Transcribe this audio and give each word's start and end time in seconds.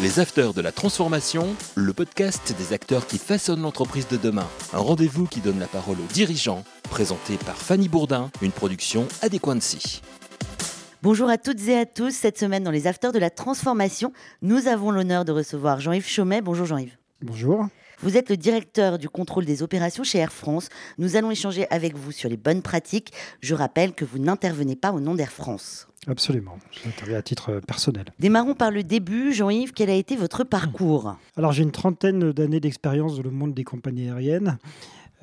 Les 0.00 0.20
Afters 0.20 0.54
de 0.54 0.60
la 0.60 0.70
Transformation, 0.70 1.56
le 1.74 1.92
podcast 1.92 2.54
des 2.56 2.72
acteurs 2.72 3.08
qui 3.08 3.18
façonnent 3.18 3.62
l'entreprise 3.62 4.06
de 4.06 4.16
demain. 4.16 4.46
Un 4.72 4.78
rendez-vous 4.78 5.26
qui 5.26 5.40
donne 5.40 5.58
la 5.58 5.66
parole 5.66 5.96
aux 5.96 6.12
dirigeants, 6.12 6.62
présenté 6.84 7.36
par 7.36 7.56
Fanny 7.56 7.88
Bourdin, 7.88 8.30
une 8.40 8.52
production 8.52 9.08
Adéquancy. 9.22 10.00
Bonjour 11.02 11.28
à 11.28 11.36
toutes 11.36 11.66
et 11.66 11.76
à 11.76 11.84
tous. 11.84 12.12
Cette 12.12 12.38
semaine, 12.38 12.62
dans 12.62 12.70
les 12.70 12.86
Afters 12.86 13.10
de 13.10 13.18
la 13.18 13.30
Transformation, 13.30 14.12
nous 14.40 14.68
avons 14.68 14.92
l'honneur 14.92 15.24
de 15.24 15.32
recevoir 15.32 15.80
Jean-Yves 15.80 16.06
Chaumet. 16.06 16.42
Bonjour 16.42 16.66
Jean-Yves. 16.66 16.96
Bonjour. 17.20 17.66
Vous 18.00 18.16
êtes 18.16 18.30
le 18.30 18.36
directeur 18.36 18.96
du 18.96 19.08
contrôle 19.08 19.44
des 19.44 19.64
opérations 19.64 20.04
chez 20.04 20.18
Air 20.18 20.32
France. 20.32 20.68
Nous 20.98 21.16
allons 21.16 21.32
échanger 21.32 21.66
avec 21.70 21.96
vous 21.96 22.12
sur 22.12 22.28
les 22.28 22.36
bonnes 22.36 22.62
pratiques. 22.62 23.12
Je 23.40 23.56
rappelle 23.56 23.92
que 23.92 24.04
vous 24.04 24.20
n'intervenez 24.20 24.76
pas 24.76 24.92
au 24.92 25.00
nom 25.00 25.16
d'Air 25.16 25.32
France. 25.32 25.88
Absolument, 26.06 26.58
j'interviens 26.84 27.18
à 27.18 27.22
titre 27.22 27.60
personnel. 27.66 28.04
Démarrons 28.20 28.54
par 28.54 28.70
le 28.70 28.84
début. 28.84 29.32
Jean-Yves, 29.32 29.72
quel 29.72 29.90
a 29.90 29.94
été 29.94 30.14
votre 30.14 30.44
parcours? 30.44 31.16
Alors 31.36 31.50
j'ai 31.50 31.64
une 31.64 31.72
trentaine 31.72 32.30
d'années 32.30 32.60
d'expérience 32.60 33.16
dans 33.16 33.24
le 33.24 33.30
monde 33.30 33.52
des 33.52 33.64
compagnies 33.64 34.08
aériennes. 34.08 34.58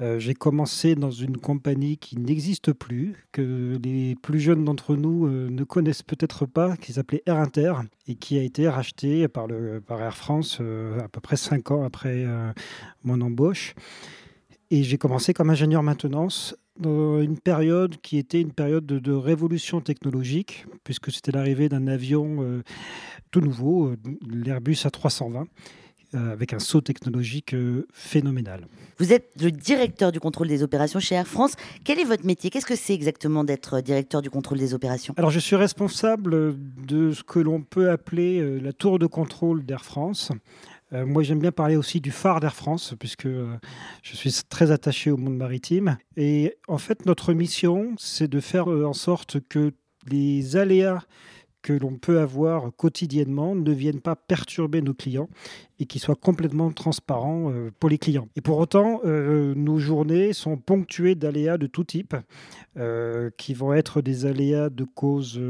Euh, 0.01 0.19
j'ai 0.19 0.33
commencé 0.33 0.95
dans 0.95 1.11
une 1.11 1.37
compagnie 1.37 1.97
qui 1.97 2.17
n'existe 2.17 2.73
plus, 2.73 3.15
que 3.31 3.79
les 3.81 4.15
plus 4.21 4.39
jeunes 4.39 4.65
d'entre 4.65 4.95
nous 4.95 5.25
euh, 5.25 5.49
ne 5.49 5.63
connaissent 5.63 6.03
peut-être 6.03 6.45
pas, 6.45 6.75
qui 6.75 6.93
s'appelait 6.93 7.23
Air 7.25 7.37
Inter 7.37 7.73
et 8.07 8.15
qui 8.15 8.37
a 8.37 8.43
été 8.43 8.67
rachetée 8.67 9.27
par, 9.29 9.47
Air 9.49 10.17
France 10.17 10.57
euh, 10.59 10.99
à 10.99 11.07
peu 11.07 11.21
près 11.21 11.37
cinq 11.37 11.71
ans 11.71 11.83
après 11.83 12.25
mon 13.03 13.21
embauche. 13.21 13.73
Et 14.69 14.83
j'ai 14.83 14.97
commencé 14.97 15.33
comme 15.33 15.49
ingénieur 15.49 15.83
maintenance 15.83 16.55
dans 16.77 17.21
une 17.21 17.39
période 17.39 17.95
qui 18.01 18.17
était 18.17 18.41
une 18.41 18.51
période 18.51 18.85
de, 18.85 19.11
révolution 19.13 19.79
technologique, 19.79 20.65
puisque 20.83 21.11
c'était 21.11 21.31
l'arrivée 21.31 21.69
d'un 21.69 21.87
avion 21.87 22.61
tout 23.31 23.41
nouveau, 23.41 23.93
l'Airbus 24.27 24.85
A320 24.85 25.41
euh, 25.41 25.45
avec 26.15 26.53
un 26.53 26.59
saut 26.59 26.81
technologique 26.81 27.53
euh, 27.53 27.87
phénoménal. 27.93 28.67
Vous 28.97 29.13
êtes 29.13 29.29
le 29.41 29.51
directeur 29.51 30.11
du 30.11 30.19
contrôle 30.19 30.47
des 30.47 30.63
opérations 30.63 30.99
chez 30.99 31.15
Air 31.15 31.27
France. 31.27 31.55
Quel 31.83 31.99
est 31.99 32.05
votre 32.05 32.25
métier? 32.25 32.49
Qu'est-ce 32.49 32.65
que 32.65 32.75
c'est 32.75 32.93
exactement 32.93 33.43
d'être 33.43 33.81
directeur 33.81 34.21
du 34.21 34.29
contrôle 34.29 34.57
des 34.57 34.73
opérations? 34.73 35.13
Alors, 35.17 35.31
je 35.31 35.39
suis 35.39 35.55
responsable 35.55 36.55
de 36.87 37.11
ce 37.11 37.23
que 37.23 37.39
l'on 37.39 37.61
peut 37.61 37.89
appeler 37.89 38.39
euh, 38.39 38.59
la 38.59 38.73
tour 38.73 38.99
de 38.99 39.05
contrôle 39.05 39.65
d'Air 39.65 39.83
France. 39.83 40.31
moi, 40.91 41.23
j'aime 41.23 41.39
bien 41.39 41.51
parler 41.51 41.75
aussi 41.75 41.99
du 41.99 42.11
phare 42.11 42.39
d'Air 42.39 42.55
France, 42.55 42.93
puisque 42.97 43.27
je 43.27 44.15
suis 44.15 44.31
très 44.47 44.71
attaché 44.71 45.11
au 45.11 45.17
monde 45.17 45.35
maritime. 45.35 45.97
Et 46.15 46.55
en 46.67 46.77
fait, 46.77 47.05
notre 47.05 47.33
mission, 47.33 47.93
c'est 47.97 48.29
de 48.29 48.39
faire 48.39 48.67
en 48.67 48.93
sorte 48.93 49.39
que 49.49 49.73
les 50.07 50.55
aléas 50.55 51.01
que 51.65 51.73
l'on 51.73 51.97
peut 51.97 52.19
avoir 52.19 52.69
quotidiennement 52.77 53.55
ne 53.55 53.71
viennent 53.71 53.99
pas 53.99 54.15
perturber 54.15 54.83
nos 54.83 54.93
clients 54.93 55.29
et 55.79 55.87
qui 55.87 55.97
soient 55.97 56.15
complètement 56.15 56.71
transparents 56.71 57.51
euh, 57.51 57.71
pour 57.79 57.89
les 57.89 57.97
clients. 57.97 58.27
Et 58.35 58.41
pour 58.41 58.59
autant, 58.59 59.01
euh, 59.03 59.55
nos 59.55 59.79
journées 59.79 60.31
sont 60.33 60.57
ponctuées 60.57 61.15
d'aléas 61.15 61.57
de 61.57 61.65
tout 61.65 61.83
type, 61.83 62.15
euh, 62.77 63.31
qui 63.39 63.55
vont 63.55 63.73
être 63.73 64.01
des 64.01 64.27
aléas 64.27 64.69
de 64.69 64.83
cause 64.83 65.41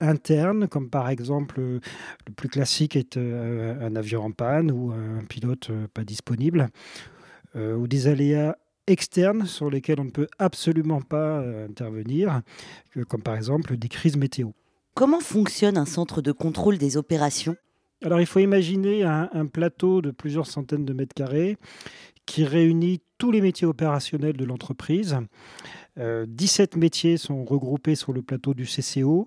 interne, 0.00 0.66
comme 0.66 0.90
par 0.90 1.08
exemple 1.08 1.60
le 1.60 2.32
plus 2.34 2.48
classique 2.48 2.96
est 2.96 3.16
un 3.16 3.94
avion 3.94 4.24
en 4.24 4.32
panne 4.32 4.72
ou 4.72 4.90
un 4.90 5.24
pilote 5.24 5.70
pas 5.94 6.02
disponible, 6.02 6.68
ou 7.54 7.86
des 7.86 8.08
aléas 8.08 8.56
externes 8.86 9.46
sur 9.46 9.70
lesquels 9.70 10.00
on 10.00 10.04
ne 10.04 10.10
peut 10.10 10.28
absolument 10.38 11.02
pas 11.02 11.44
intervenir, 11.64 12.40
comme 13.08 13.22
par 13.22 13.36
exemple 13.36 13.76
des 13.76 13.88
crises 13.88 14.16
météo. 14.16 14.50
Comment 15.00 15.20
fonctionne 15.20 15.78
un 15.78 15.86
centre 15.86 16.20
de 16.20 16.30
contrôle 16.30 16.76
des 16.76 16.98
opérations? 16.98 17.56
Alors 18.04 18.20
il 18.20 18.26
faut 18.26 18.38
imaginer 18.38 19.02
un, 19.02 19.46
plateau 19.46 20.02
de 20.02 20.10
plusieurs 20.10 20.46
centaines 20.46 20.84
de 20.84 20.92
mètres 20.92 21.14
carrés 21.14 21.56
qui 22.26 22.44
réunit 22.44 23.00
tous 23.16 23.30
les 23.30 23.40
métiers 23.40 23.66
opérationnels 23.66 24.36
de 24.36 24.44
l'entreprise. 24.44 25.16
17 25.96 26.76
euh, 26.76 26.78
métiers 26.78 27.16
sont 27.16 27.46
regroupés 27.46 27.94
sur 27.94 28.12
le 28.12 28.20
plateau 28.20 28.52
du 28.52 28.66
CCO 28.66 29.26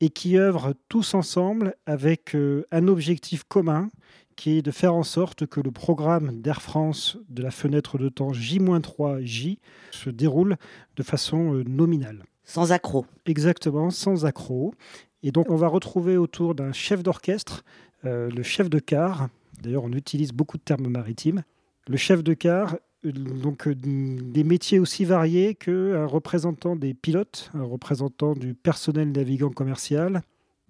et 0.00 0.10
qui 0.10 0.38
œuvrent 0.38 0.74
tous 0.88 1.14
ensemble 1.14 1.74
avec 1.86 2.36
euh, 2.36 2.64
un 2.70 2.86
objectif 2.86 3.42
commun 3.42 3.90
qui 4.36 4.58
est 4.58 4.62
de 4.62 4.70
faire 4.70 4.94
en 4.94 5.02
sorte 5.02 5.44
que 5.44 5.60
le 5.60 5.72
programme 5.72 6.40
d'Air 6.40 6.62
France 6.62 7.18
de 7.28 7.42
la 7.42 7.50
fenêtre 7.50 7.98
de 7.98 8.10
temps 8.10 8.32
J-3J 8.32 9.58
se 9.90 10.08
déroule 10.08 10.56
de 10.94 11.02
façon 11.02 11.54
euh, 11.54 11.64
nominale. 11.64 12.22
Sans 12.50 12.72
accroc. 12.72 13.06
Exactement, 13.26 13.90
sans 13.90 14.24
accroc. 14.24 14.74
Et 15.22 15.32
donc 15.32 15.50
on 15.50 15.56
va 15.56 15.68
retrouver 15.68 16.16
autour 16.16 16.54
d'un 16.54 16.72
chef 16.72 17.02
d'orchestre, 17.02 17.64
euh, 18.04 18.30
le 18.30 18.42
chef 18.42 18.70
de 18.70 18.78
car. 18.78 19.28
D'ailleurs, 19.62 19.84
on 19.84 19.92
utilise 19.92 20.32
beaucoup 20.32 20.56
de 20.56 20.62
termes 20.62 20.88
maritimes. 20.88 21.42
Le 21.86 21.96
chef 21.96 22.22
de 22.24 22.32
car, 22.32 22.76
euh, 23.04 23.12
donc 23.12 23.68
euh, 23.68 23.74
des 23.74 24.44
métiers 24.44 24.78
aussi 24.78 25.04
variés 25.04 25.54
qu'un 25.54 26.06
représentant 26.06 26.76
des 26.76 26.94
pilotes, 26.94 27.50
un 27.54 27.64
représentant 27.64 28.34
du 28.34 28.54
personnel 28.54 29.12
navigant 29.12 29.50
commercial, 29.50 30.22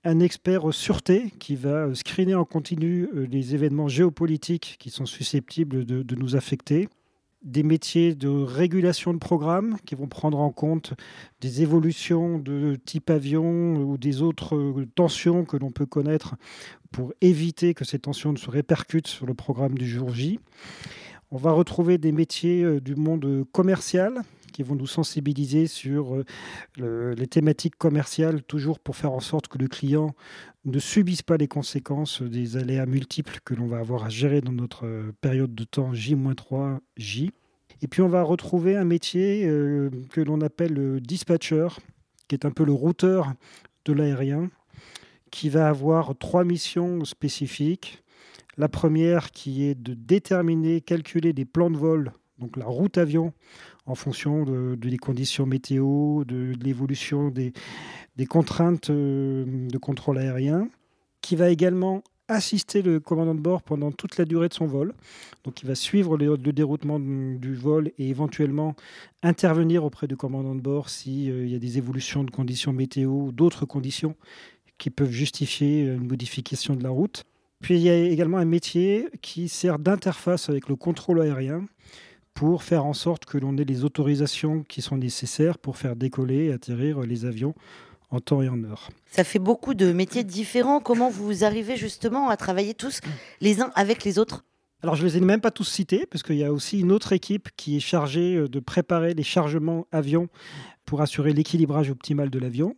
un 0.03 0.19
expert 0.19 0.73
sûreté 0.73 1.31
qui 1.39 1.57
va 1.57 1.95
screener 1.95 2.35
en 2.35 2.47
continu 2.47 3.07
les 3.13 3.55
événements 3.55 3.89
géopolitiques 3.89 4.77
qui 4.79 4.89
sont 4.89 5.05
susceptibles 5.05 5.85
de 5.85 6.15
nous 6.17 6.37
affecter, 6.37 6.89
des 7.43 7.63
métiers 7.63 8.15
de 8.15 8.29
régulation 8.29 9.15
de 9.15 9.19
programme 9.19 9.77
qui 9.87 9.95
vont 9.95 10.09
prendre 10.09 10.39
en 10.39 10.51
compte 10.51 10.93
des 11.41 11.63
évolutions 11.63 12.39
de 12.39 12.77
type 12.85 13.09
avion 13.11 13.75
ou 13.77 13.97
des 13.97 14.21
autres 14.21 14.87
tensions 14.95 15.45
que 15.45 15.57
l'on 15.57 15.71
peut 15.71 15.87
connaître 15.87 16.37
pour 16.93 17.13
éviter 17.21 17.73
que 17.73 17.85
ces 17.85 17.99
tensions 17.99 18.33
ne 18.33 18.39
se 18.39 18.51
répercutent 18.51 19.07
sur 19.07 19.27
le 19.27 19.35
programme 19.35 19.79
du 19.79 19.89
jour 19.89 20.11
J. 20.13 20.39
On 21.31 21.37
va 21.37 21.53
retrouver 21.53 21.97
des 21.97 22.13
métiers 22.13 22.63
euh, 22.65 22.81
du 22.81 22.97
monde 22.97 23.45
commercial 23.53 24.23
qui 24.51 24.65
vont 24.65 24.75
nous 24.75 24.87
sensibiliser 24.87 25.69
sur 25.69 26.23
euh, 26.81 27.15
les 27.15 27.27
thématiques 27.27 27.77
commerciales, 27.77 28.43
toujours 28.43 28.81
pour 28.81 28.97
faire 28.97 29.13
en 29.13 29.21
sorte 29.21 29.47
que 29.47 29.59
le 29.59 29.69
client 29.69 30.15
ne 30.65 30.79
subisse 30.79 31.23
pas 31.23 31.37
les 31.37 31.49
conséquences 31.49 32.23
des 32.23 32.57
aléas 32.57 32.87
multiples 32.87 33.39
que 33.45 33.55
l'on 33.55 33.67
va 33.67 33.79
avoir 33.79 34.05
à 34.05 34.09
gérer 34.09 34.41
dans 34.41 34.53
notre 34.53 34.87
euh, 34.87 35.13
période 35.21 35.55
de 35.55 35.65
temps 35.65 35.95
J-3, 35.95 36.79
J. 36.97 37.31
Et 37.83 37.89
puis 37.89 38.03
on 38.03 38.09
va 38.09 38.23
retrouver 38.23 38.77
un 38.77 38.85
métier 38.85 39.47
euh, 39.47 39.91
que 40.11 40.21
l'on 40.21 40.41
appelle 40.43 40.75
le 40.75 41.01
dispatcher, 41.01 41.69
qui 42.29 42.35
est 42.35 42.45
un 42.45 42.51
peu 42.51 42.65
le 42.65 42.73
routeur 42.73 43.33
de 43.87 43.93
l'aérien, 43.93 44.51
qui 45.31 45.49
va 45.49 45.69
avoir 45.69 46.17
trois 46.19 46.45
missions 46.45 47.05
spécifiques. 47.05 48.03
La 48.59 48.69
première 48.69 49.31
qui 49.31 49.65
est 49.65 49.75
de 49.75 49.95
déterminer, 49.95 50.83
calculer 50.83 51.33
des 51.33 51.47
plans 51.47 51.71
de 51.71 51.79
vol, 51.79 52.13
donc 52.39 52.57
la 52.57 52.67
route 52.67 52.99
avion, 52.99 53.33
en 53.87 53.95
fonction 53.95 54.45
de, 54.45 54.75
des 54.75 54.99
conditions 54.99 55.47
météo, 55.47 56.25
de, 56.25 56.53
l'évolution 56.61 57.29
des, 57.29 57.53
contraintes 58.27 58.91
euh, 58.91 59.45
de 59.69 59.79
contrôle 59.79 60.19
aérien, 60.19 60.69
qui 61.21 61.37
va 61.37 61.51
également 61.51 62.03
assister 62.29 62.81
le 62.83 63.01
commandant 63.01 63.35
de 63.35 63.41
bord 63.41 63.63
pendant 63.63 63.91
toute 63.91 64.17
la 64.17 64.25
durée 64.25 64.49
de 64.49 64.55
son 64.55 64.67
vol. 64.67 64.95
Donc 65.45 65.63
il 65.63 65.67
va 65.67 65.75
suivre 65.75 66.17
le, 66.17 66.37
déroutement 66.37 67.01
du 67.01 67.55
vol 67.55 67.91
et 67.99 68.09
éventuellement 68.09 68.75
intervenir 69.23 69.85
auprès 69.85 70.07
du 70.07 70.17
commandant 70.17 70.55
de 70.55 70.61
bord 70.61 70.89
s'il 70.89 71.31
euh, 71.31 71.47
y 71.47 71.55
a 71.55 71.59
des 71.59 71.79
évolutions 71.79 72.25
de 72.25 72.31
conditions 72.31 72.73
météo 72.73 73.11
ou 73.11 73.33
d'autres 73.33 73.67
conditions 73.67 74.15
qui 74.79 74.91
peuvent 74.91 75.11
justifier 75.11 75.83
une 75.83 76.07
modification 76.07 76.75
de 76.75 76.83
la 76.83 76.91
route. 76.91 77.25
Puis 77.61 77.75
il 77.75 77.83
y 77.83 77.91
a 77.91 77.97
également 77.97 78.39
un 78.39 78.47
métier 78.47 79.09
qui 79.21 79.49
sert 79.49 79.79
d'interface 79.79 80.49
avec 80.49 80.69
le 80.69 80.77
contrôle 80.77 81.21
aérien 81.21 81.67
pour 82.33 82.63
faire 82.63 82.87
en 82.87 82.95
sorte 82.95 83.27
que 83.27 83.37
l'on 83.37 83.57
ait 83.59 83.65
les 83.65 83.85
autorisations 83.85 84.63
qui 84.63 84.81
sont 84.81 84.97
nécessaires 84.97 85.59
pour 85.59 85.77
faire 85.77 85.97
décoller 85.97 86.47
et 86.47 86.53
atterrir 86.53 87.01
les 87.01 87.27
avions 87.27 87.55
en 88.11 88.21
temps 88.21 88.43
et 88.43 88.49
en 88.49 88.63
heure. 88.65 88.91
Ça 89.11 89.25
fait 89.25 89.39
beaucoup 89.39 89.75
de 89.75 89.93
métiers 89.93 90.25
différents. 90.25 90.81
Comment 90.81 91.11
vous 91.11 91.45
arrivez 91.45 91.77
justement 91.77 92.29
à 92.29 92.37
travailler 92.37 92.75
tous 92.75 93.01
les 93.41 93.61
uns 93.61 93.71
avec 93.75 94.05
les 94.05 94.19
autres? 94.19 94.45
Alors, 94.83 94.95
je 94.95 95.05
ne 95.05 95.09
les 95.09 95.19
ai 95.19 95.21
même 95.21 95.43
pas 95.43 95.51
tous 95.51 95.65
cités, 95.65 96.07
parce 96.07 96.23
qu'il 96.23 96.37
y 96.37 96.45
a 96.45 96.53
aussi 96.53 96.81
une 96.81 96.91
autre 96.91 97.13
équipe 97.13 97.51
qui 97.57 97.77
est 97.77 97.81
chargée 97.81 98.37
euh, 98.37 98.49
de 98.49 98.61
préparer 98.61 99.13
les 99.13 99.23
chargements 99.23 99.87
avions 99.93 100.29
pour 100.87 101.03
assurer 101.03 101.35
l'équilibrage 101.35 101.91
optimal 101.91 102.31
de 102.31 102.39
l'avion 102.39 102.77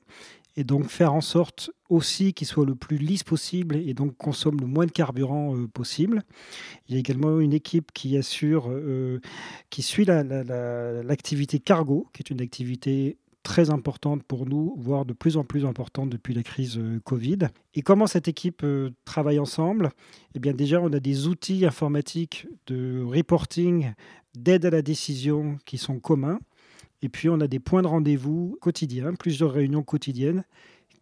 et 0.56 0.64
donc 0.64 0.88
faire 0.88 1.14
en 1.14 1.20
sorte 1.20 1.70
aussi 1.88 2.34
qu'il 2.34 2.46
soit 2.46 2.66
le 2.66 2.74
plus 2.74 2.98
lisse 2.98 3.22
possible 3.22 3.76
et 3.76 3.94
donc 3.94 4.16
consomme 4.16 4.58
le 4.60 4.66
moins 4.66 4.86
de 4.86 4.90
carburant 4.90 5.56
euh, 5.56 5.66
possible. 5.66 6.22
Il 6.88 6.94
y 6.94 6.96
a 6.96 7.00
également 7.00 7.40
une 7.40 7.52
équipe 7.52 7.92
qui 7.92 8.16
assure, 8.16 8.66
euh, 8.68 9.20
qui 9.70 9.82
suit 9.82 10.04
l'activité 10.04 11.58
cargo, 11.58 12.06
qui 12.12 12.22
est 12.22 12.30
une 12.30 12.40
activité 12.40 13.16
très 13.42 13.70
importante 13.70 14.22
pour 14.22 14.46
nous, 14.46 14.74
voire 14.78 15.04
de 15.04 15.12
plus 15.12 15.36
en 15.36 15.44
plus 15.44 15.64
importante 15.64 16.10
depuis 16.10 16.34
la 16.34 16.42
crise 16.42 16.78
euh, 16.78 17.00
Covid. 17.04 17.38
Et 17.74 17.82
comment 17.82 18.06
cette 18.06 18.28
équipe 18.28 18.64
travaille 19.04 19.38
ensemble? 19.38 19.90
Eh 20.34 20.38
bien 20.38 20.52
déjà, 20.52 20.80
on 20.80 20.92
a 20.92 21.00
des 21.00 21.26
outils 21.26 21.66
informatiques 21.66 22.46
de 22.66 23.02
reporting, 23.02 23.92
d'aide 24.34 24.64
à 24.64 24.70
la 24.70 24.82
décision 24.82 25.58
qui 25.64 25.78
sont 25.78 25.98
communs. 25.98 26.38
Et 27.02 27.08
puis, 27.08 27.28
on 27.28 27.40
a 27.40 27.48
des 27.48 27.58
points 27.58 27.82
de 27.82 27.88
rendez-vous 27.88 28.56
quotidiens, 28.60 29.14
plusieurs 29.14 29.52
réunions 29.52 29.82
quotidiennes 29.82 30.44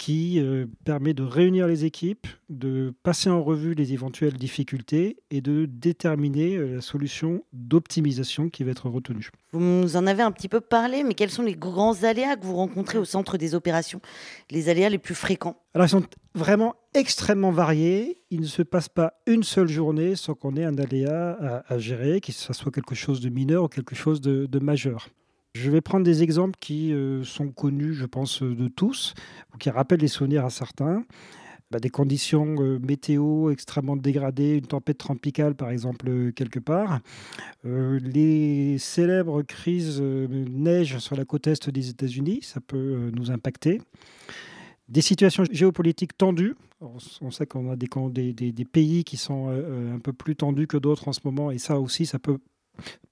qui 0.01 0.41
euh, 0.41 0.65
permet 0.87 1.13
de 1.13 1.23
réunir 1.23 1.67
les 1.67 1.85
équipes, 1.85 2.27
de 2.49 2.95
passer 3.03 3.29
en 3.29 3.43
revue 3.43 3.75
les 3.75 3.93
éventuelles 3.93 4.33
difficultés 4.33 5.19
et 5.31 5.43
de 5.43 5.67
déterminer 5.67 6.57
euh, 6.57 6.77
la 6.77 6.81
solution 6.81 7.45
d'optimisation 7.53 8.49
qui 8.49 8.65
va 8.65 8.71
être 8.71 8.89
retenue. 8.89 9.29
Vous 9.53 9.61
nous 9.61 9.97
en 9.97 10.07
avez 10.07 10.23
un 10.23 10.31
petit 10.33 10.49
peu 10.49 10.63
parlé, 10.63 11.05
mais 11.05 11.13
quels 11.13 11.29
sont 11.29 11.43
les 11.43 11.55
grands 11.55 12.03
aléas 12.03 12.37
que 12.37 12.47
vous 12.47 12.57
rencontrez 12.57 12.97
au 12.97 13.05
centre 13.05 13.37
des 13.37 13.55
opérations? 13.55 14.01
Les 14.51 14.71
aléas 14.71 14.89
les 14.89 14.97
plus 14.97 15.15
fréquents? 15.15 15.61
Alors, 15.75 15.87
ils 15.87 15.91
sont 15.91 16.05
vraiment 16.35 16.77
extrêmement 16.95 17.51
variés. 17.51 18.23
Il 18.31 18.41
ne 18.41 18.47
se 18.47 18.63
passe 18.63 18.89
pas 18.89 19.21
une 19.27 19.43
seule 19.43 19.69
journée 19.69 20.17
sans 20.17 20.33
qu'on 20.33 20.57
ait 20.57 20.65
un 20.65 20.79
aléa 20.79 21.63
à, 21.69 21.79
gérer, 21.79 22.23
que 22.23 22.33
ce 22.33 22.55
soit 22.55 22.73
quelque 22.73 22.95
chose 22.95 23.21
de 23.21 23.29
mineur 23.29 23.65
ou 23.65 23.69
quelque 23.69 23.95
chose 23.95 24.23
de 24.23 24.59
majeur. 24.61 25.11
Je 25.55 25.69
vais 25.71 25.81
prendre 25.81 26.05
des 26.05 26.23
exemples 26.23 26.57
qui 26.61 26.93
euh, 26.93 27.25
sont 27.25 27.49
connus, 27.49 27.95
je 27.95 28.07
pense, 28.07 28.43
de 28.43 28.69
tous, 28.69 29.15
ou 29.53 29.59
qui 29.59 29.69
rappellent 29.69 30.01
les 30.01 30.09
souvenirs 30.09 30.45
à 30.45 30.51
certains. 30.51 31.05
Bah, 31.73 31.81
des 31.81 31.91
conditions 31.91 32.57
euh, 32.61 32.79
météo 32.79 33.51
extrêmement 33.51 33.97
dégradées, 33.97 34.57
une 34.57 34.67
tempête 34.67 34.99
tropicale 34.99 35.55
par 35.55 35.71
exemple 35.71 36.09
euh, 36.09 36.33
quelque 36.33 36.59
part, 36.59 37.01
les 37.65 38.77
célèbres 38.79 39.43
crises 39.43 40.01
neige 40.01 40.99
sur 40.99 41.17
la 41.17 41.25
côte 41.25 41.47
est 41.47 41.69
des 41.71 41.91
États-Unis, 41.91 42.41
ça 42.43 42.61
peut 42.61 43.11
nous 43.15 43.31
impacter. 43.31 43.81
Des 44.89 45.03
situations 45.03 45.45
géopolitiques 45.51 46.17
tendues. 46.17 46.57
On 46.81 47.31
sait 47.31 47.47
qu'on 47.47 47.71
a 47.71 47.77
des, 47.77 48.65
pays 48.65 49.05
qui 49.05 49.17
sont 49.17 49.49
un 49.51 49.99
peu 50.01 50.13
plus 50.13 50.35
tendus 50.35 50.67
que 50.67 50.79
d'autres 50.79 51.07
en 51.07 51.13
ce 51.13 51.21
moment, 51.25 51.51
et 51.51 51.59
ça 51.59 51.79
aussi, 51.79 52.07
ça 52.07 52.19
peut 52.19 52.39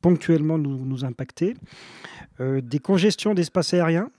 ponctuellement 0.01 0.59
nous, 0.59 0.85
nous 0.85 1.05
impacter. 1.05 1.55
Euh, 2.41 2.61
des 2.61 2.79
congestions 2.79 3.35
d'espace 3.35 3.75
aérien, 3.75 4.11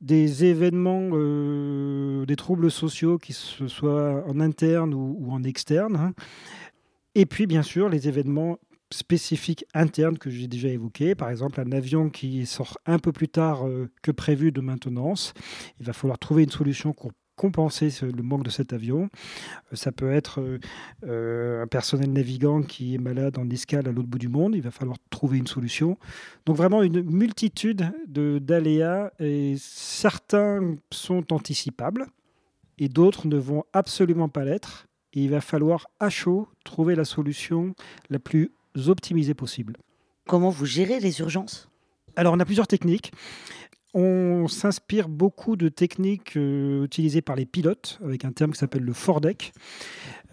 des 0.00 0.44
événements, 0.44 1.10
euh, 1.12 2.26
des 2.26 2.36
troubles 2.36 2.70
sociaux, 2.70 3.18
qui 3.18 3.32
ce 3.32 3.68
soit 3.68 4.24
en 4.26 4.40
interne 4.40 4.94
ou, 4.94 5.28
en 5.30 5.42
externe. 5.42 5.96
Hein. 5.96 6.12
Et 7.14 7.26
puis, 7.26 7.46
bien 7.46 7.62
sûr, 7.62 7.88
les 7.88 8.08
événements 8.08 8.58
spécifiques 8.92 9.64
internes 9.74 10.18
que 10.18 10.30
j'ai 10.30 10.46
déjà 10.46 10.68
évoqués. 10.68 11.14
Par 11.14 11.30
exemple, 11.30 11.60
un 11.60 11.72
avion 11.72 12.08
qui 12.08 12.46
sort 12.46 12.78
un 12.86 12.98
peu 12.98 13.10
plus 13.10 13.28
tard 13.28 13.66
euh, 13.66 13.90
que 14.02 14.12
prévu 14.12 14.52
de 14.52 14.60
maintenance. 14.60 15.32
Il 15.80 15.86
va 15.86 15.92
falloir 15.92 16.18
trouver 16.18 16.44
une 16.44 16.50
solution 16.50 16.92
pour 16.92 17.10
compenser 17.36 17.90
le 18.02 18.22
manque 18.22 18.44
de 18.44 18.50
cet 18.50 18.72
avion. 18.72 19.08
Euh, 19.72 19.76
ça 19.76 19.92
peut 19.92 20.10
être 20.10 20.40
euh, 20.40 20.58
euh, 21.04 21.62
un 21.62 21.66
personnel 21.66 22.12
navigant 22.12 22.62
qui 22.62 22.94
est 22.94 22.98
malade 22.98 23.38
en 23.38 23.48
escale 23.50 23.86
à 23.86 23.92
l'autre 23.92 24.08
bout 24.08 24.18
du 24.18 24.28
monde. 24.28 24.54
Il 24.54 24.62
va 24.62 24.70
falloir 24.70 24.96
trouver 25.10 25.38
une 25.38 25.46
solution. 25.46 25.98
Donc 26.46 26.56
vraiment 26.56 26.82
une 26.82 27.02
multitude 27.02 27.92
d'aléas 28.08 29.12
et 29.20 29.54
certains 29.58 30.76
sont 30.90 31.32
anticipables 31.32 32.06
et 32.78 32.88
d'autres 32.88 33.26
ne 33.26 33.36
vont 33.36 33.64
absolument 33.72 34.28
pas 34.28 34.44
l'être. 34.44 34.86
Et 35.12 35.24
il 35.24 35.30
va 35.30 35.40
falloir 35.40 35.86
à 36.00 36.10
chaud 36.10 36.48
trouver 36.64 36.94
la 36.94 37.04
solution 37.04 37.74
la 38.10 38.18
plus 38.18 38.50
optimisée 38.86 39.34
possible. 39.34 39.76
Comment 40.26 40.50
vous 40.50 40.66
gérez 40.66 41.00
les 41.00 41.20
urgences? 41.20 41.70
Alors, 42.16 42.34
on 42.34 42.40
a 42.40 42.44
plusieurs 42.44 42.66
techniques. 42.66 43.12
On 43.98 44.46
s'inspire 44.46 45.08
beaucoup 45.08 45.56
de 45.56 45.70
techniques 45.70 46.36
euh, 46.36 46.84
utilisées 46.84 47.22
par 47.22 47.34
les 47.34 47.46
pilotes, 47.46 47.98
avec 48.04 48.26
un 48.26 48.30
terme 48.30 48.52
qui 48.52 48.58
s'appelle 48.58 48.82
le 48.82 48.92
Fordec, 48.92 49.54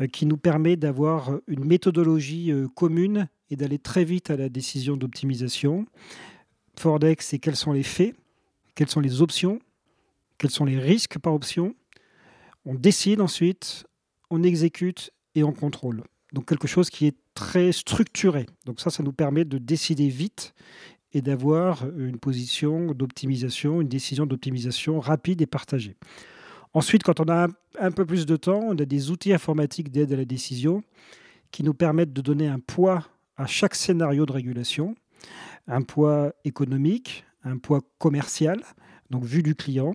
euh, 0.01 0.07
qui 0.07 0.25
nous 0.25 0.35
permet 0.35 0.75
d'avoir 0.75 1.39
une 1.47 1.63
méthodologie 1.63 2.51
euh, 2.51 2.67
commune 2.67 3.29
et 3.49 3.55
d'aller 3.55 3.79
très 3.79 4.03
vite 4.03 4.29
à 4.29 4.35
la 4.35 4.49
décision 4.49 4.97
d'optimisation. 4.97 5.85
Fordec, 6.77 7.21
c'est 7.21 7.39
quels 7.39 7.55
sont 7.55 7.71
les 7.71 7.83
faits, 7.83 8.13
quelles 8.75 8.89
sont 8.89 8.99
les 8.99 9.21
options, 9.21 9.61
quels 10.37 10.51
sont 10.51 10.65
les 10.65 10.77
risques 10.77 11.17
par 11.17 11.33
option. 11.33 11.73
On 12.65 12.73
décide 12.73 13.21
ensuite, 13.21 13.85
on 14.29 14.43
exécute 14.43 15.11
et 15.35 15.43
on 15.45 15.53
contrôle. 15.53 16.03
Donc 16.33 16.49
quelque 16.49 16.67
chose 16.67 16.89
qui 16.89 17.07
est 17.07 17.15
très 17.33 17.71
structuré. 17.71 18.45
Donc 18.65 18.81
ça, 18.81 18.89
ça 18.89 19.03
nous 19.03 19.13
permet 19.13 19.45
de 19.45 19.57
décider 19.57 20.09
vite 20.09 20.53
et 21.13 21.21
d'avoir 21.21 21.85
une 21.97 22.17
position 22.17 22.93
d'optimisation, 22.93 23.81
une 23.81 23.87
décision 23.87 24.25
d'optimisation 24.25 24.99
rapide 24.99 25.41
et 25.41 25.45
partagée. 25.45 25.95
Ensuite, 26.73 27.03
quand 27.03 27.19
on 27.19 27.29
a 27.31 27.47
un, 27.79 27.91
peu 27.91 28.05
plus 28.05 28.25
de 28.25 28.35
temps, 28.35 28.61
on 28.63 28.77
a 28.77 28.85
des 28.85 29.11
outils 29.11 29.33
informatiques 29.33 29.91
d'aide 29.91 30.11
à 30.11 30.15
la 30.15 30.25
décision 30.25 30.83
qui 31.51 31.63
nous 31.63 31.75
permettent 31.75 32.13
de 32.13 32.21
donner 32.21 32.47
un 32.47 32.59
poids 32.59 33.07
à 33.37 33.45
chaque 33.45 33.75
scénario 33.75 34.25
de 34.25 34.31
régulation, 34.31 34.95
un 35.67 35.83
poids 35.83 36.33
économique, 36.45 37.25
un 37.43 37.57
poids 37.57 37.81
commercial, 37.99 38.61
donc 39.11 39.23
vu 39.23 39.43
du 39.43 39.53
client, 39.53 39.93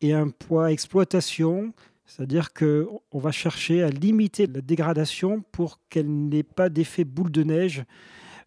et 0.00 0.12
un 0.12 0.28
poids 0.28 0.70
exploitation, 0.70 1.72
c'est-à-dire 2.06 2.52
qu'on 2.52 3.18
va 3.18 3.32
chercher 3.32 3.82
à 3.82 3.90
limiter 3.90 4.46
la 4.46 4.60
dégradation 4.60 5.42
pour 5.50 5.80
qu'elle 5.88 6.10
n'ait 6.10 6.42
pas 6.42 6.68
d'effet 6.68 7.04
boule 7.04 7.32
de 7.32 7.42
neige 7.42 7.84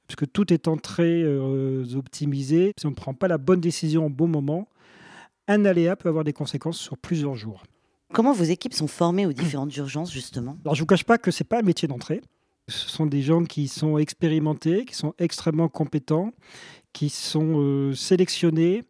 puisque 0.07 0.31
tout 0.31 0.53
étant 0.53 0.77
très 0.77 1.21
euh, 1.23 1.83
optimisé, 1.95 2.71
si 2.77 2.85
on 2.85 2.91
ne 2.91 2.95
prend 2.95 3.13
pas 3.13 3.27
la 3.27 3.37
bonne 3.37 3.61
décision 3.61 4.05
au 4.05 4.09
bon 4.09 4.27
moment, 4.27 4.67
un 5.47 5.65
aléa 5.65 5.95
peut 5.95 6.09
avoir 6.09 6.23
des 6.23 6.33
conséquences 6.33 6.77
sur 6.77 6.97
plusieurs 6.97 7.35
jours. 7.35 7.63
Comment 8.13 8.33
vos 8.33 8.43
équipes 8.43 8.73
sont 8.73 8.87
formées 8.87 9.25
aux 9.25 9.33
différentes 9.33 9.75
urgences, 9.77 10.11
justement? 10.11 10.57
Alors, 10.63 10.75
je 10.75 10.79
ne 10.79 10.83
vous 10.83 10.87
cache 10.87 11.03
pas 11.03 11.17
que 11.17 11.31
ce 11.31 11.43
n'est 11.43 11.47
pas 11.47 11.59
un 11.59 11.63
métier 11.63 11.87
d'entrée. 11.87 12.21
Ce 12.67 12.89
sont 12.89 13.05
des 13.05 13.21
gens 13.21 13.43
qui 13.43 13.67
sont 13.67 13.97
expérimentés, 13.97 14.85
qui 14.85 14.95
sont 14.95 15.13
extrêmement 15.19 15.69
compétents, 15.69 16.31
qui 16.93 17.09
sont 17.09 17.59
euh, 17.59 17.93
sélectionnés, 17.93 18.83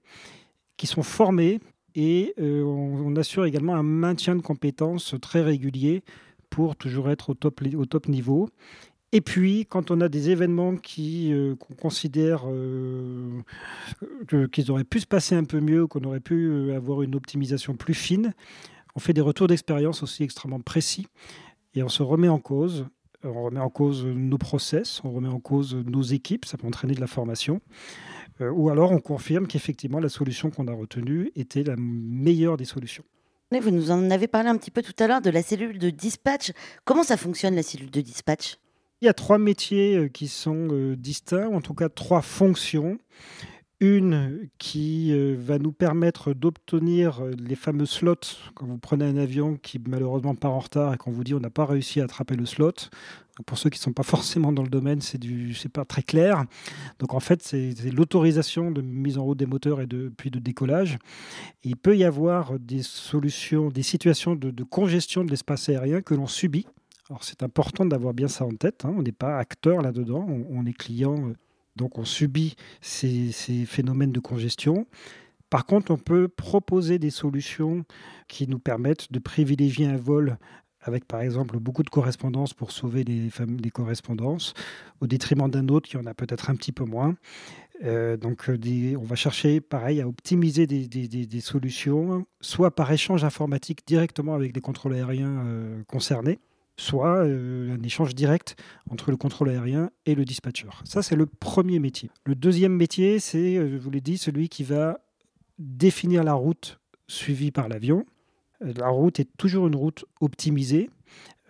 qui 0.77 0.87
sont 0.87 1.03
formés 1.03 1.59
et 1.95 2.33
euh, 2.39 2.63
on, 2.63 3.07
on, 3.07 3.15
assure 3.15 3.45
également 3.45 3.75
un 3.75 3.83
maintien 3.83 4.35
de 4.35 4.41
compétences 4.41 5.15
très 5.21 5.41
régulier 5.41 6.03
pour 6.49 6.75
toujours 6.75 7.09
être 7.09 7.31
au 7.31 7.33
top, 7.33 7.61
au 7.75 7.85
top 7.85 8.07
niveau. 8.07 8.49
Et 9.11 9.21
puis, 9.21 9.65
quand 9.69 9.91
on 9.91 10.01
a 10.01 10.09
des 10.09 10.29
événements 10.29 10.73
euh, 10.99 11.55
qu'on 11.55 11.73
considère 11.73 12.43
euh, 12.47 13.41
qu'ils 14.51 14.71
auraient 14.71 14.83
pu 14.83 14.99
se 14.99 15.05
passer 15.05 15.35
un 15.35 15.43
peu 15.43 15.59
mieux, 15.59 15.87
qu'on 15.87 16.03
aurait 16.03 16.19
pu 16.19 16.49
euh, 16.49 16.75
avoir 16.75 17.01
une 17.01 17.15
optimisation 17.15 17.75
plus 17.75 17.93
fine, 17.93 18.33
on 18.95 18.99
fait 18.99 19.13
des 19.13 19.21
retours 19.21 19.47
d'expérience 19.47 20.03
aussi 20.03 20.23
extrêmement 20.23 20.59
précis 20.59 21.07
et 21.75 21.83
on 21.83 21.89
se 21.89 22.03
remet 22.03 22.27
en 22.27 22.39
cause. 22.39 22.87
On 23.23 23.45
remet 23.45 23.59
en 23.59 23.69
cause 23.69 24.05
nos 24.05 24.37
process, 24.37 25.01
on 25.03 25.11
remet 25.11 25.29
en 25.29 25.39
cause 25.39 25.75
nos 25.75 26.03
équipes, 26.03 26.45
ça 26.45 26.57
peut 26.57 26.67
entraîner 26.67 26.93
de 26.93 27.01
la 27.01 27.07
formation. 27.07 27.59
ou 28.39 28.69
alors 28.69 28.91
on 28.91 28.99
confirme 28.99 29.47
qu'effectivement 29.47 29.99
la 29.99 30.09
solution 30.09 30.51
qu'on 30.51 30.67
a 30.67 30.73
retenue 30.73 31.31
était 31.35 31.63
la 31.63 31.75
meilleure 31.75 32.55
des 32.55 32.65
solutions. 32.65 33.03
Vous 33.51 33.71
nous 33.71 33.89
en 33.89 34.11
avez 34.11 34.27
parlé 34.27 34.49
un 34.49 34.57
petit 34.57 34.71
peu 34.71 34.81
tout 34.81 34.93
à 34.99 35.07
l'heure 35.07 35.21
de 35.21 35.29
la 35.29 35.41
cellule 35.41 35.79
de 35.79 35.89
dispatch. 35.89 36.51
Comment 36.83 37.03
ça 37.03 37.17
fonctionne 37.17 37.55
la 37.55 37.63
cellule 37.63 37.89
de 37.89 38.01
dispatch? 38.01 38.57
Il 39.01 39.05
y 39.05 39.09
a 39.09 39.13
trois 39.13 39.37
métiers 39.37 39.97
euh, 39.97 40.07
qui 40.07 40.27
sont 40.27 40.69
euh, 40.71 40.95
distincts, 40.95 41.49
en 41.49 41.61
tout 41.61 41.73
cas 41.73 41.89
trois 41.89 42.21
fonctions. 42.21 42.97
Une 43.81 44.47
qui 44.57 45.11
euh, 45.11 45.35
va 45.37 45.59
nous 45.59 45.73
permettre 45.73 46.33
d'obtenir 46.33 47.21
les 47.37 47.55
fameux 47.55 47.85
slots 47.85 48.15
quand 48.53 48.65
vous 48.65 48.77
prenez 48.77 49.03
un 49.03 49.17
avion 49.17 49.57
qui 49.61 49.81
malheureusement 49.85 50.33
part 50.33 50.53
en 50.53 50.59
retard 50.59 50.93
et 50.93 50.97
qu'on 50.97 51.11
vous 51.11 51.25
dit 51.25 51.33
on 51.33 51.41
n'a 51.41 51.49
pas 51.49 51.65
réussi 51.65 51.99
à 51.99 52.05
attraper 52.05 52.37
le 52.37 52.45
slot. 52.45 52.71
Pour 53.45 53.57
ceux 53.57 53.69
qui 53.69 53.77
ne 53.79 53.83
sont 53.83 53.91
pas 53.91 54.03
forcément 54.15 54.53
dans 54.53 54.63
le 54.63 54.69
domaine, 54.69 55.01
c'est 55.01 55.17
du, 55.17 55.53
pas 55.73 55.83
très 55.83 56.03
clair. 56.03 56.45
Donc 56.99 57.13
en 57.13 57.19
fait, 57.19 57.43
c'est, 57.43 57.73
l'autorisation 57.91 58.71
de 58.71 58.81
mise 58.81 59.17
en 59.17 59.25
route 59.25 59.37
des 59.37 59.45
moteurs 59.45 59.81
et 59.81 59.87
puis 59.87 60.31
de 60.31 60.39
décollage. 60.39 60.97
il 61.65 61.75
peut 61.75 61.97
y 61.97 62.05
avoir 62.05 62.57
des 62.57 62.81
solutions, 62.81 63.67
des 63.69 63.83
situations 63.83 64.35
de 64.35 64.63
congestion 64.63 65.25
de 65.25 65.31
l'espace 65.31 65.67
aérien 65.67 66.01
que 66.01 66.13
l'on 66.13 66.27
subit 66.27 66.65
alors 67.09 67.23
c'est 67.23 67.43
important 67.43 67.85
d'avoir 67.85 68.13
bien 68.13 68.27
ça 68.27 68.45
en 68.45 68.55
tête. 68.55 68.85
Hein. 68.85 68.93
On 68.97 69.03
n'est 69.03 69.11
pas 69.11 69.37
acteur 69.37 69.81
là-dedans, 69.81 70.25
on, 70.27 70.65
est 70.65 70.73
client, 70.73 71.29
euh, 71.29 71.33
donc 71.75 71.97
on 71.97 72.05
subit 72.05 72.55
ces, 72.81 73.31
phénomènes 73.65 74.11
de 74.11 74.19
congestion. 74.19 74.87
Par 75.51 75.65
contre, 75.65 75.91
on 75.91 75.97
peut 75.97 76.27
proposer 76.27 76.97
des 76.97 77.11
solutions 77.11 77.85
qui 78.27 78.47
nous 78.47 78.59
permettent 78.59 79.11
de 79.11 79.19
privilégier 79.19 79.85
un 79.85 79.97
vol 79.97 80.37
avec 80.81 81.05
par 81.05 81.21
exemple 81.21 81.57
beaucoup 81.59 81.81
de 81.83 81.89
correspondances 81.89 82.53
pour 82.53 82.71
sauver 82.71 83.03
des, 83.03 83.31
correspondances, 83.71 84.53
au 85.01 85.07
détriment 85.07 85.49
d'un 85.49 85.67
autre 85.67 85.89
qui 85.89 85.97
en 85.97 86.05
a 86.05 86.13
peut-être 86.13 86.49
un 86.49 86.55
petit 86.55 86.71
peu 86.71 86.83
moins. 86.83 87.15
Euh, 87.83 88.17
donc 88.17 88.49
on 88.49 89.03
va 89.03 89.15
chercher 89.15 89.61
pareil 89.61 89.99
à 90.01 90.07
optimiser 90.07 90.67
des, 90.67 91.41
solutions, 91.41 92.25
soit 92.39 92.75
par 92.75 92.91
échange 92.91 93.23
informatique 93.23 93.81
directement 93.87 94.35
avec 94.35 94.55
les 94.55 94.61
contrôles 94.61 94.93
aériens 94.93 95.43
euh, 95.45 95.83
concernés, 95.87 96.39
soit 96.77 97.25
euh, 97.25 97.75
un 97.75 97.83
échange 97.83 98.15
direct 98.15 98.55
entre 98.89 99.11
le 99.11 99.17
contrôle 99.17 99.49
aérien 99.49 99.89
et 100.05 100.15
le 100.15 100.25
dispatcher. 100.25 100.67
Ça, 100.83 101.01
c'est 101.01 101.15
le 101.15 101.25
premier 101.25 101.79
métier. 101.79 102.09
Le 102.25 102.35
deuxième 102.35 102.73
métier, 102.73 103.19
c'est, 103.19 103.57
euh, 103.57 103.69
je 103.71 103.77
vous 103.77 103.91
l'ai 103.91 104.01
dit, 104.01 104.17
celui 104.17 104.49
qui 104.49 104.63
va 104.63 104.99
définir 105.57 106.23
la 106.23 106.33
route 106.33 106.79
suivie 107.07 107.51
par 107.51 107.69
l'avion. 107.69 108.05
Euh, 108.63 108.73
la 108.77 108.89
route 108.89 109.19
est 109.19 109.29
toujours 109.37 109.67
une 109.67 109.75
route 109.75 110.05
optimisée, 110.19 110.89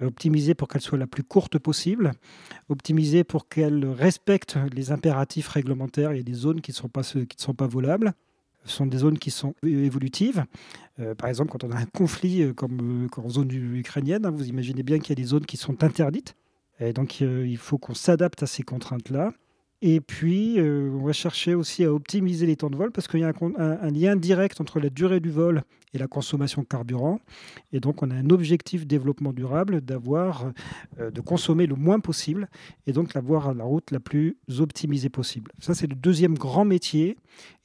optimisée 0.02 0.54
pour 0.54 0.68
qu'elle 0.68 0.82
soit 0.82 0.98
la 0.98 1.08
plus 1.08 1.24
courte 1.24 1.58
possible, 1.58 2.12
optimisée 2.70 3.24
pour 3.24 3.48
qu'elle 3.48 3.86
respecte 3.86 4.58
les 4.74 4.92
impératifs 4.92 5.48
réglementaires. 5.48 6.14
Il 6.14 6.20
y 6.20 6.24
des 6.24 6.34
zones 6.34 6.62
qui 6.62 6.72
ne 6.72 6.76
sont 6.76 7.54
pas 7.54 7.68
volables. 7.68 8.14
Sont 8.66 8.88
des 8.88 8.98
zones 8.98 9.20
qui 9.20 9.32
sont 9.32 9.54
évolutives. 9.64 10.44
par 11.18 11.30
exemple, 11.30 11.52
quand 11.52 11.64
on 11.64 11.72
a 11.72 11.78
un 11.78 11.86
conflit 11.86 12.54
comme, 12.56 13.08
en 13.16 13.30
zone 13.30 13.52
ukrainienne, 13.52 14.26
hein, 14.26 14.32
vous 14.32 14.48
imaginez 14.48 14.84
bien 14.84 15.00
qu'il 15.00 15.10
y 15.10 15.12
a 15.14 15.22
des 15.22 15.30
zones 15.30 15.46
qui 15.46 15.58
sont 15.58 15.84
interdites. 15.84 16.36
Et 16.80 16.92
donc, 16.92 17.22
il 17.22 17.58
faut 17.58 17.78
qu'on 17.78 17.94
s'adapte 17.94 18.44
à 18.44 18.48
ces 18.48 18.64
contraintes-là. 18.64 19.32
Et 19.88 20.02
puis, 20.02 20.60
euh, 20.60 20.90
on 21.00 21.06
va 21.06 21.14
chercher 21.14 21.54
aussi 21.54 21.84
à 21.84 21.94
optimiser 21.94 22.48
les 22.48 22.56
temps 22.56 22.72
de 22.72 22.76
vol 22.76 22.92
parce 22.92 23.08
qu'il 23.08 23.20
y 23.20 23.24
a 23.24 23.32
un, 23.60 23.92
lien 23.92 24.16
direct 24.16 24.60
entre 24.60 24.80
la 24.80 24.90
durée 24.90 25.20
du 25.20 25.30
vol 25.30 25.62
et 25.94 26.00
la 26.00 26.08
consommation 26.08 26.64
de 26.64 26.68
carburant. 26.68 27.20
Et 27.72 27.80
donc, 27.80 28.02
on 28.02 28.10
a 28.10 28.16
un 28.16 28.32
objectif 28.32 28.88
développement 28.88 29.32
durable 29.32 29.82
d'avoir, 29.82 30.52
euh, 31.00 31.12
de 31.12 31.22
consommer 31.22 31.68
le 31.68 31.76
moins 31.76 32.00
possible 32.00 32.50
et 32.88 32.94
donc 32.94 33.14
d'avoir 33.14 33.54
la 33.54 33.64
route 33.64 33.92
la 33.92 34.00
plus 34.00 34.38
optimisée 34.58 35.10
possible. 35.10 35.52
Ça, 35.60 35.76
c'est 35.76 35.86
le 35.86 35.96
deuxième 35.96 36.34
grand 36.34 36.66
métier. 36.66 37.16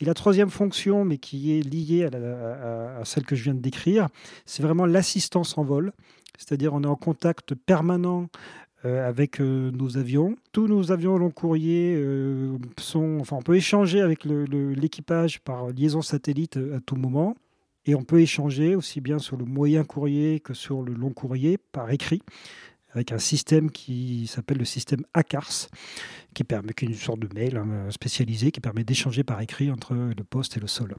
Et 0.01 0.05
la 0.05 0.13
troisième 0.13 0.51
fonction, 0.51 1.07
mais 1.07 1.17
qui 1.17 1.57
est 1.57 1.63
liée 1.63 2.05
à, 2.05 2.99
à 3.01 3.05
celle 3.07 3.25
que 3.25 3.35
je 3.35 3.45
viens 3.45 3.55
de 3.55 3.61
décrire, 3.61 4.09
c'est 4.45 4.63
vraiment 4.63 4.85
l'assistance 4.85 5.57
en 5.57 5.65
vol. 5.65 5.95
C'est-à-dire, 6.37 6.75
on 6.75 6.83
est 6.83 6.87
en 6.87 6.97
contact 6.97 7.55
permanent 7.55 8.29
euh, 8.87 9.07
avec 9.07 9.41
euh, 9.41 9.71
nos 9.73 9.99
avions. 9.99 10.37
Tous 10.53 10.67
nos 10.67 10.91
avions 10.91 11.19
long 11.19 11.31
courrier 11.31 11.95
euh, 11.97 12.57
sont, 12.79 13.19
enfin, 13.21 13.37
on 13.37 13.43
peut 13.43 13.57
échanger 13.57 14.01
avec 14.01 14.25
l'équipage 14.25 15.41
par 15.41 15.69
liaison 15.69 16.01
satellite 16.01 16.57
à 16.57 16.81
tout 16.81 16.97
moment. 16.97 17.37
Et 17.85 17.95
on 17.95 18.05
peut 18.05 18.21
échanger 18.21 18.75
aussi 18.75 19.03
bien 19.03 19.19
sur 19.19 19.37
le 19.37 19.45
moyen 19.45 19.85
courrier 19.85 20.41
que 20.41 20.55
sur 20.55 20.81
le 20.81 20.95
long 20.95 21.11
courrier 21.11 21.59
par 21.59 21.91
écrit 21.91 22.23
avec 22.93 23.13
un 23.13 23.19
système 23.19 23.71
qui 23.71 24.27
s'appelle 24.27 24.59
le 24.59 24.65
système 24.65 25.05
ACARS, 25.15 25.69
qui 26.35 26.45
permet 26.45 26.73
qu'une 26.73 26.95
sorte 26.95 27.21
de 27.21 27.29
mail 27.35 27.57
hein, 27.57 27.91
spécialisé 27.91 28.51
qui 28.51 28.61
permet 28.61 28.83
d'échanger 28.83 29.25
par 29.25 29.41
écrit 29.41 29.71
entre 29.71 29.95
le 29.95 30.25
poste 30.25 30.57
et 30.57 30.61
le 30.61 30.67
sol 30.67 30.95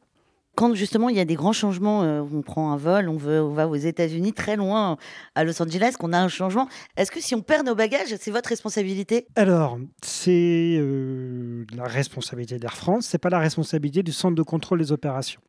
quand 0.56 0.74
justement 0.76 1.10
il 1.10 1.16
y 1.16 1.20
a 1.20 1.26
des 1.26 1.36
grands 1.36 1.54
changements, 1.54 2.04
euh, 2.04 2.22
on 2.22 2.42
prend 2.42 2.72
un 2.72 2.78
vol, 2.78 3.10
on, 3.10 3.18
va 3.18 3.68
aux 3.68 3.76
États-Unis, 3.76 4.34
très 4.34 4.56
loin 4.56 4.98
à 5.36 5.44
Los 5.44 5.62
Angeles, 5.62 5.96
qu'on 5.98 6.14
a 6.14 6.20
un 6.20 6.28
changement, 6.28 6.68
est-ce 6.98 7.12
que 7.12 7.22
si 7.22 7.36
on 7.36 7.42
perd 7.42 7.66
nos 7.66 7.76
bagages, 7.76 8.16
c'est 8.20 8.32
votre 8.32 8.50
responsabilité? 8.50 9.28
Alors, 9.36 9.80
c'est 10.04 10.78
euh, 10.78 11.66
la 11.76 11.86
responsabilité 11.86 12.58
d'Air 12.58 12.76
France, 12.76 13.08
c'est 13.08 13.18
pas 13.18 13.30
la 13.30 13.40
responsabilité 13.40 14.04
du 14.04 14.12
centre 14.12 14.36
de 14.36 14.44
contrôle 14.44 14.80
des 14.80 14.92
opérations. 14.92 15.42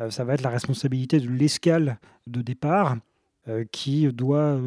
Euh, 0.00 0.10
ça 0.10 0.24
va 0.24 0.34
être 0.34 0.42
la 0.42 0.50
responsabilité 0.50 1.20
de 1.20 1.28
l'escale 1.28 1.98
de 2.26 2.42
départ. 2.42 2.96
qui 3.70 4.08
doit, 4.12 4.58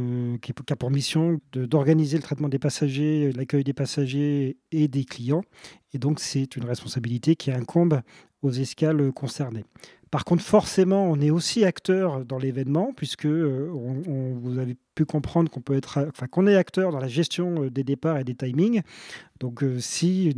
qui, 0.41 0.53
a 0.71 0.75
pour 0.77 0.89
mission 0.89 1.41
d'organiser 1.51 2.15
le 2.15 2.23
traitement 2.23 2.47
des 2.47 2.59
passagers, 2.59 3.29
l'accueil 3.35 3.65
des 3.65 3.73
passagers 3.73 4.55
et 4.71 4.87
des 4.87 5.03
clients. 5.03 5.43
Et 5.93 5.97
donc, 5.97 6.21
c'est 6.21 6.55
une 6.55 6.63
responsabilité 6.63 7.35
qui 7.35 7.51
incombe 7.51 7.99
aux 8.41 8.51
escales 8.51 9.11
concernées. 9.11 9.65
Par 10.11 10.25
contre, 10.25 10.41
forcément, 10.41 11.05
on 11.05 11.21
est 11.21 11.29
aussi 11.29 11.63
acteur 11.65 12.25
dans 12.25 12.39
l'événement, 12.39 12.93
puisque 12.95 13.27
euh, 13.27 13.69
on, 13.71 14.33
vous 14.33 14.57
avez 14.57 14.75
pu 14.95 15.05
comprendre 15.05 15.51
qu'on 15.51 15.61
peut 15.61 15.75
être, 15.75 16.03
enfin, 16.09 16.25
qu'on 16.25 16.47
est 16.47 16.55
acteur 16.55 16.91
dans 16.91 16.99
la 16.99 17.07
gestion 17.07 17.63
euh, 17.63 17.69
des 17.69 17.83
départs 17.83 18.17
et 18.17 18.23
des 18.23 18.33
timings. 18.33 18.81
Donc, 19.39 19.61
euh, 19.61 19.79
si, 19.79 20.35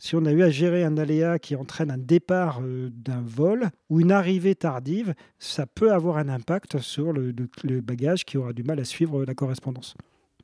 si 0.00 0.16
on 0.16 0.24
a 0.24 0.32
eu 0.32 0.42
à 0.42 0.50
gérer 0.50 0.82
un 0.82 0.98
aléa 0.98 1.38
qui 1.38 1.54
entraîne 1.54 1.92
un 1.92 1.98
départ 1.98 2.60
d'un 2.60 3.22
vol 3.24 3.70
ou 3.88 4.00
une 4.00 4.10
arrivée 4.10 4.56
tardive, 4.56 5.14
ça 5.38 5.64
peut 5.64 5.92
avoir 5.92 6.16
un 6.16 6.28
impact 6.28 6.78
sur 6.78 7.12
le 7.12 7.80
bagage 7.80 8.24
qui 8.24 8.36
aura 8.36 8.52
du 8.52 8.64
mal 8.64 8.80
à 8.80 8.84
suivre 8.84 9.24
la 9.24 9.34
correspondance. 9.34 9.94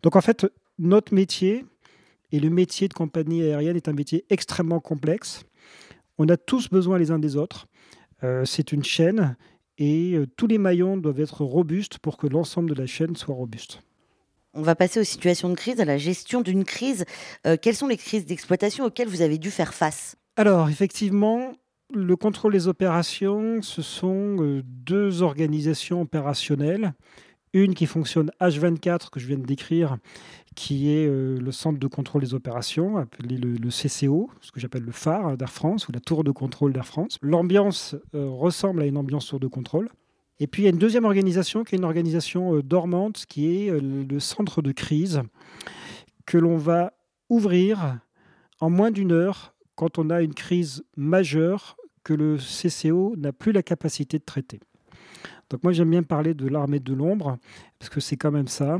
Donc, 0.04 0.14
en 0.14 0.20
fait, 0.20 0.46
notre 0.78 1.12
métier 1.12 1.64
et 2.30 2.38
le 2.38 2.50
métier 2.50 2.86
de 2.86 2.94
compagnie 2.94 3.42
aérienne 3.42 3.76
est 3.76 3.88
un 3.88 3.92
métier 3.92 4.24
extrêmement 4.30 4.78
complexe 4.80 5.42
on 6.18 6.28
a 6.28 6.36
tous 6.36 6.68
besoin 6.68 6.98
les 6.98 7.10
uns 7.10 7.18
des 7.18 7.36
autres. 7.36 7.66
Euh, 8.24 8.44
c'est 8.44 8.72
une 8.72 8.84
chaîne 8.84 9.36
et 9.78 10.14
euh, 10.14 10.26
tous 10.36 10.48
les 10.48 10.58
maillons 10.58 10.96
doivent 10.96 11.20
être 11.20 11.44
robustes 11.44 11.98
pour 11.98 12.16
que 12.16 12.26
l'ensemble 12.26 12.70
de 12.70 12.74
la 12.74 12.86
chaîne 12.86 13.14
soit 13.16 13.34
robuste. 13.34 13.80
On 14.54 14.62
va 14.62 14.74
passer 14.74 14.98
aux 14.98 15.04
situations 15.04 15.48
de 15.48 15.54
crise, 15.54 15.80
à 15.80 15.84
la 15.84 15.98
gestion 15.98 16.40
d'une 16.40 16.64
crise. 16.64 17.04
Euh, 17.46 17.56
quelles 17.60 17.76
sont 17.76 17.86
les 17.86 17.96
crises 17.96 18.26
d'exploitation 18.26 18.84
auxquelles 18.84 19.08
vous 19.08 19.22
avez 19.22 19.38
dû 19.38 19.50
faire 19.50 19.72
face? 19.72 20.16
Alors, 20.36 20.68
effectivement, 20.68 21.52
le 21.94 22.16
contrôle 22.16 22.52
des 22.52 22.66
opérations, 22.66 23.62
ce 23.62 23.82
sont 23.82 24.62
deux 24.64 25.22
organisations 25.22 26.00
opérationnelles. 26.00 26.94
Une 27.52 27.74
qui 27.74 27.86
fonctionne 27.86 28.30
H24, 28.40 29.10
que 29.10 29.20
je 29.20 29.26
viens 29.26 29.38
de 29.38 29.46
décrire, 29.46 29.96
qui 30.58 30.90
est 30.90 31.06
euh, 31.06 31.38
le 31.38 31.52
centre 31.52 31.78
de 31.78 31.86
contrôle 31.86 32.20
des 32.20 32.34
opérations, 32.34 32.96
appelé 32.96 33.36
le, 33.36 33.68
CCO, 33.68 34.28
ce 34.40 34.50
que 34.50 34.58
j'appelle 34.58 34.82
le 34.82 34.90
phare 34.90 35.36
d'Air 35.36 35.52
France 35.52 35.86
ou 35.86 35.92
la 35.92 36.00
tour 36.00 36.24
de 36.24 36.32
contrôle 36.32 36.72
d'Air 36.72 36.84
France. 36.84 37.16
L'ambiance 37.22 37.94
euh, 38.16 38.28
ressemble 38.28 38.82
à 38.82 38.86
une 38.86 38.96
ambiance 38.96 39.28
tour 39.28 39.38
de 39.38 39.46
contrôle. 39.46 39.88
Et 40.40 40.48
puis 40.48 40.62
il 40.62 40.64
y 40.64 40.68
a 40.68 40.72
une 40.72 40.78
deuxième 40.78 41.04
organisation 41.04 41.62
qui 41.62 41.76
est 41.76 41.78
une 41.78 41.84
organisation 41.84 42.56
euh, 42.56 42.62
dormante, 42.64 43.24
qui 43.28 43.46
est 43.46 43.70
le 43.70 44.18
centre 44.18 44.60
de 44.60 44.72
crise, 44.72 45.22
que 46.26 46.38
l'on 46.38 46.56
va 46.56 46.92
ouvrir 47.28 48.00
en 48.60 48.68
moins 48.68 48.90
d'une 48.90 49.12
heure 49.12 49.54
quand 49.76 49.96
on 49.96 50.10
a 50.10 50.22
une 50.22 50.34
crise 50.34 50.82
majeure 50.96 51.76
que 52.02 52.14
le 52.14 52.36
CCO 52.36 53.14
n'a 53.16 53.32
plus 53.32 53.52
la 53.52 53.62
capacité 53.62 54.18
de 54.18 54.24
traiter. 54.24 54.58
Donc 55.50 55.62
moi 55.64 55.72
j'aime 55.72 55.90
bien 55.90 56.02
parler 56.02 56.34
de 56.34 56.46
l'armée 56.46 56.80
de 56.80 56.92
l'ombre, 56.92 57.38
parce 57.78 57.88
que 57.88 58.00
c'est 58.00 58.16
quand 58.16 58.30
même 58.30 58.48
ça. 58.48 58.78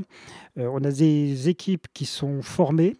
Euh, 0.59 0.69
on 0.73 0.85
a 0.85 0.91
des 0.91 1.49
équipes 1.49 1.87
qui 1.95 2.05
sont 2.05 2.43
formées 2.43 2.97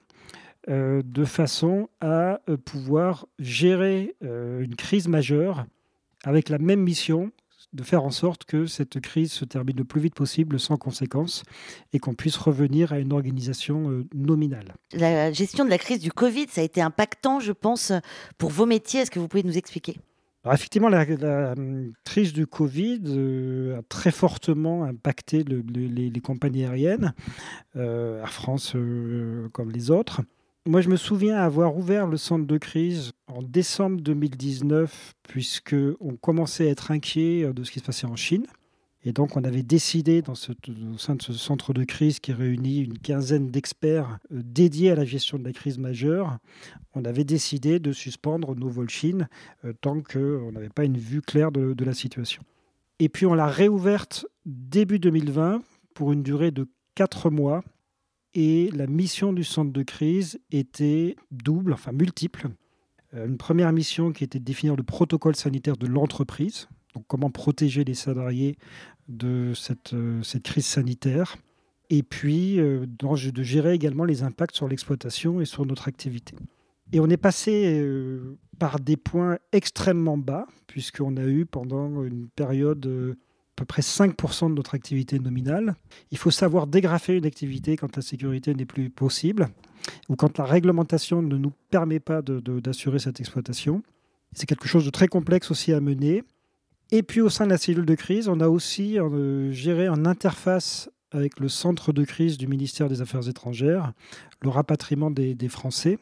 euh, 0.69 1.03
de 1.05 1.25
façon 1.25 1.89
à 2.01 2.41
euh, 2.49 2.57
pouvoir 2.57 3.27
gérer 3.39 4.15
une 4.21 4.75
crise 4.75 5.09
majeure 5.09 5.67
avec 6.25 6.49
la 6.49 6.59
même 6.59 6.81
mission, 6.81 7.31
de 7.75 7.83
faire 7.83 8.03
en 8.03 8.11
sorte 8.11 8.47
que 8.47 8.65
cette 8.65 8.99
crise 9.01 9.31
se 9.31 9.45
termine 9.45 9.77
le 9.77 9.85
plus 9.85 10.01
vite 10.01 10.15
possible 10.15 10.59
sans 10.59 10.79
conséquences 10.79 11.43
et 11.93 11.99
qu'on 11.99 12.15
puisse 12.15 12.37
revenir 12.37 12.95
à 12.95 12.99
une 12.99 13.13
organisation 13.13 14.05
nominale. 14.15 14.75
La 14.95 15.33
gestion 15.33 15.67
de 15.67 15.71
la 15.71 15.77
crise 15.77 16.01
du 16.01 16.11
Covid, 16.11 16.47
ça 16.49 16.63
a 16.63 16.65
été 16.65 16.81
impactant, 16.81 17.41
je 17.41 17.53
pense, 17.53 17.93
pour 18.39 18.49
vos 18.51 18.65
métiers. 18.65 19.01
Est-ce 19.01 19.11
que 19.11 19.19
vous 19.19 19.29
pouvez 19.29 19.43
nous 19.43 19.59
expliquer? 19.59 19.99
Effectivement, 20.53 20.89
la, 20.89 21.05
hum, 21.57 21.93
crise 22.05 22.33
du 22.33 22.47
Covid 22.47 23.03
euh, 23.07 23.79
a 23.79 23.83
très 23.83 24.11
fortement 24.11 24.85
impacté 24.85 25.45
les, 25.45 26.21
compagnies 26.21 26.65
aériennes, 26.65 27.15
euh, 27.77 28.21
Air 28.21 28.33
France 28.33 28.73
euh, 28.75 29.49
comme 29.53 29.71
les 29.71 29.91
autres. 29.91 30.23
Moi, 30.67 30.81
je 30.81 30.89
me 30.89 30.97
souviens 30.97 31.39
avoir 31.39 31.77
ouvert 31.77 32.07
le 32.07 32.17
centre 32.17 32.47
de 32.47 32.59
crise 32.59 33.13
en 33.27 33.43
décembre 33.43 34.01
2019, 34.01 35.15
puisqu'on 35.23 36.17
commençait 36.21 36.69
à 36.69 36.71
être 36.71 36.91
inquiet 36.91 37.51
de 37.53 37.65
ce 37.65 37.71
qui 37.71 37.79
se 37.81 37.85
passait 37.85 38.07
en 38.07 38.17
Chine. 38.17 38.47
Et 39.05 39.13
donc, 39.13 39.37
on 39.37 39.45
avait 39.45 39.63
décidé, 39.63 40.23
dans 40.23 40.33
au 40.33 40.99
sein 40.99 41.15
de 41.15 41.23
ce 41.23 41.33
centre 41.33 41.73
de 41.73 41.85
crise 41.85 42.19
qui 42.19 42.33
réunit 42.33 42.81
une 42.81 42.99
quinzaine 42.99 43.49
d'experts 43.49 44.19
euh, 44.33 44.41
dédiés 44.45 44.91
à 44.91 44.97
la 44.97 45.05
gestion 45.05 45.39
de 45.39 45.45
la 45.45 45.53
crise 45.53 45.79
majeure, 45.79 46.39
on 46.95 47.05
avait 47.05 47.25
décidé 47.25 47.79
de 47.79 47.93
suspendre 47.93 48.57
nos 48.57 48.69
vols 48.69 48.91
Chine 48.91 49.29
euh, 49.65 49.73
tant 49.81 50.01
qu'on 50.01 50.51
n'avait 50.53 50.69
pas 50.69 50.85
une 50.85 50.99
vue 50.99 51.23
claire 51.23 51.53
de, 51.53 51.75
de 51.75 51.85
la 51.85 51.95
situation. 51.95 52.43
Et 52.99 53.09
puis, 53.09 53.25
on 53.25 53.35
l'a 53.35 53.47
réouverte 53.47 54.27
début 54.45 54.99
2020 54.99 55.63
pour 55.95 56.13
une 56.13 56.23
durée 56.23 56.51
de 56.51 56.67
quatre 56.95 57.31
mois. 57.31 57.63
Et 58.35 58.71
la 58.73 58.87
mission 58.87 59.33
du 59.33 59.45
centre 59.45 59.73
de 59.73 59.83
crise 59.83 60.39
était 60.51 61.17
double, 61.31 61.73
enfin 61.73 61.93
multiple. 61.93 62.49
Euh, 63.15 63.27
une 63.27 63.39
première 63.39 63.73
mission 63.73 64.13
qui 64.13 64.25
était 64.25 64.39
de 64.39 64.45
définir 64.45 64.77
le 64.77 64.83
protocole 64.83 65.37
sanitaire 65.37 65.77
de 65.77 65.87
l'entreprise, 65.87 66.69
comment 67.07 67.31
protéger 67.31 67.85
les 67.85 67.95
salariés 67.95 68.57
de 69.09 69.53
cette, 69.55 69.95
euh, 69.95 70.23
crise 70.43 70.67
sanitaire. 70.67 71.37
Et 71.91 72.03
puis 72.03 72.61
euh, 72.61 72.87
de 72.87 73.43
gérer 73.43 73.73
également 73.73 74.05
les 74.05 74.23
impacts 74.23 74.55
sur 74.55 74.69
l'exploitation 74.69 75.41
et 75.41 75.47
sur 75.47 75.65
notre 75.65 75.89
activité. 75.89 76.37
Et 76.93 77.01
on 77.01 77.09
est 77.09 77.17
passé 77.17 77.81
euh, 77.81 78.37
par 78.59 78.81
des 78.81 78.97
points 78.97 79.39
extrêmement 79.53 80.19
bas, 80.19 80.47
puisqu'on 80.67 81.17
a 81.17 81.25
eu 81.25 81.47
pendant 81.47 82.03
une 82.05 82.29
période 82.29 82.87
à 82.87 83.55
peu 83.57 83.65
près 83.65 83.83
5% 83.83 84.51
de 84.51 84.55
notre 84.55 84.75
activité 84.75 85.19
nominale. 85.19 85.75
Il 86.11 86.19
faut 86.19 86.31
savoir 86.31 86.67
dégrafer 86.67 87.17
une 87.17 87.27
activité 87.27 87.77
quand 87.77 87.97
la 87.97 88.03
sécurité 88.03 88.55
n'est 88.55 88.67
plus 88.67 88.91
possible 88.91 89.49
ou 90.09 90.17
quand 90.17 90.39
la 90.39 90.45
réglementation 90.45 91.23
ne 91.23 91.37
nous 91.37 91.53
permet 91.71 92.01
pas 92.01 92.23
d'assurer 92.23 92.99
cette 92.99 93.21
exploitation. 93.21 93.83
C'est 94.33 94.47
quelque 94.47 94.69
chose 94.69 94.85
de 94.85 94.91
très 94.91 95.09
complexe 95.09 95.51
aussi 95.51 95.73
à 95.73 95.81
mener. 95.81 96.23
Et 96.91 97.03
puis 97.03 97.21
au 97.21 97.29
sein 97.29 97.45
de 97.45 97.51
la 97.51 97.59
cellule 97.59 97.85
de 97.85 97.95
crise, 97.95 98.29
on 98.29 98.41
a 98.41 98.49
aussi 98.49 98.99
euh, 98.99 99.53
géré 99.53 99.89
en 99.89 100.07
interface 100.07 100.91
avec 101.11 101.39
le 101.39 101.49
centre 101.49 101.93
de 101.93 102.05
crise 102.05 102.39
du 102.39 102.47
ministère 102.47 102.89
des 102.89 103.03
Affaires 103.03 103.29
étrangères, 103.29 103.93
le 104.43 104.49
rapatriement 104.49 105.11
des, 105.11 105.37
Français, 105.49 105.99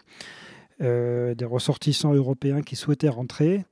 euh, 0.80 1.34
des 1.34 1.44
ressortissants 1.44 2.12
européens 2.14 2.62
qui 2.62 2.76
souhaitaient 2.76 3.08
rentrer. 3.08 3.64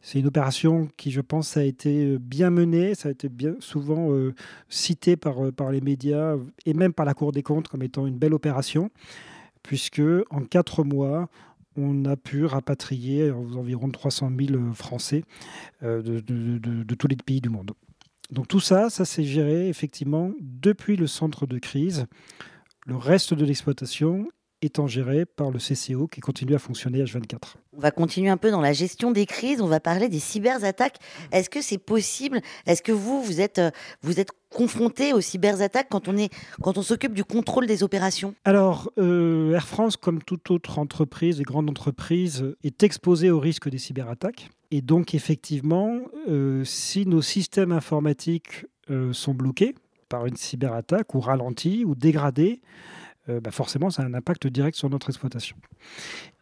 C'est 0.00 0.18
une 0.18 0.26
opération 0.26 0.88
qui, 0.96 1.10
je 1.10 1.20
pense, 1.20 1.56
a 1.56 1.64
été 1.64 2.16
bien 2.18 2.50
menée, 2.50 2.94
ça 2.94 3.08
a 3.08 3.12
été 3.12 3.28
bien 3.28 3.54
souvent 3.58 4.12
euh, 4.12 4.34
cité 4.68 5.16
par 5.16 5.72
les 5.72 5.80
médias 5.80 6.36
et 6.64 6.72
même 6.72 6.92
par 6.92 7.04
la 7.04 7.14
Cour 7.14 7.32
des 7.32 7.42
comptes 7.42 7.68
comme 7.68 7.82
étant 7.82 8.06
une 8.06 8.16
belle 8.16 8.34
opération, 8.34 8.90
puisque 9.62 10.02
en 10.30 10.42
quatre 10.42 10.84
mois, 10.84 11.28
on 11.76 12.04
a 12.04 12.16
pu 12.16 12.44
rapatrier 12.44 13.30
environ 13.30 13.90
300 13.90 14.30
000 14.38 14.72
Français 14.74 15.24
de, 15.82 16.20
de 16.20 16.94
tous 16.94 17.08
les 17.08 17.16
pays 17.16 17.40
du 17.40 17.48
monde. 17.48 17.72
Donc 18.30 18.48
tout 18.48 18.60
ça, 18.60 18.90
ça 18.90 19.04
s'est 19.04 19.24
géré 19.24 19.68
effectivement 19.68 20.32
depuis 20.40 20.96
le 20.96 21.06
centre 21.06 21.46
de 21.46 21.58
crise. 21.58 22.06
Le 22.86 22.96
reste 22.96 23.34
de 23.34 23.44
l'exploitation 23.44 24.28
étant 24.62 24.86
géré 24.86 25.26
par 25.26 25.50
le 25.50 25.58
CCO 25.58 26.08
qui 26.08 26.20
continue 26.20 26.54
à 26.54 26.58
fonctionner 26.58 27.02
H24. 27.02 27.56
On 27.72 27.80
va 27.80 27.90
continuer 27.90 28.30
un 28.30 28.36
peu 28.36 28.50
dans 28.50 28.60
la 28.60 28.72
gestion 28.72 29.10
des 29.10 29.26
crises, 29.26 29.60
on 29.60 29.66
va 29.66 29.80
parler 29.80 30.08
des 30.08 30.18
cyberattaques. 30.18 30.98
Est-ce 31.30 31.50
que 31.50 31.60
c'est 31.60 31.78
possible? 31.78 32.40
Est-ce 32.64 32.82
que 32.82 32.92
vous, 32.92 33.22
vous 33.22 33.40
êtes, 33.40 33.58
euh, 33.58 33.70
vous 34.02 34.18
êtes 34.18 34.30
confronté 34.56 35.12
aux 35.12 35.20
cyberattaques 35.20 35.88
quand 35.90 36.08
on, 36.08 36.16
est, 36.16 36.32
quand 36.62 36.78
on 36.78 36.82
s'occupe 36.82 37.12
du 37.12 37.24
contrôle 37.24 37.66
des 37.66 37.82
opérations? 37.82 38.34
Alors, 38.46 38.90
euh, 38.96 39.52
Air 39.52 39.68
France, 39.68 39.98
comme 39.98 40.22
toute 40.22 40.50
autre 40.50 40.78
entreprise 40.78 41.40
et 41.40 41.44
grande 41.44 41.68
entreprise, 41.68 42.54
est 42.64 42.82
exposée 42.82 43.30
au 43.30 43.38
risque 43.38 43.68
des 43.68 43.76
cyberattaques. 43.76 44.48
Et 44.70 44.80
donc, 44.80 45.14
effectivement, 45.14 46.00
euh, 46.28 46.64
si 46.64 47.06
nos 47.06 47.22
systèmes 47.22 47.72
informatiques 47.72 48.66
sont 49.10 49.34
bloqués 49.34 49.74
par 50.08 50.26
une 50.26 50.36
cyberattaque 50.36 51.12
ou 51.16 51.20
ralentis 51.20 51.84
ou 51.84 51.96
dégradés, 51.96 52.60
euh, 53.28 53.40
bah, 53.40 53.50
forcément, 53.50 53.90
ça 53.90 54.02
a 54.02 54.06
un 54.06 54.14
impact 54.14 54.46
direct 54.46 54.76
sur 54.76 54.88
notre 54.90 55.10
exploitation. 55.10 55.56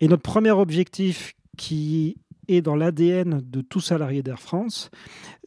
Et 0.01 0.09
notre 0.09 0.23
premier 0.23 0.51
objectif 0.51 1.35
qui 1.57 2.17
est 2.49 2.61
dans 2.61 2.77
l'ADN 2.77 3.41
de 3.43 3.61
tout 3.63 3.81
salarié 3.81 4.23
d'Air 4.23 4.41
France, 4.41 4.91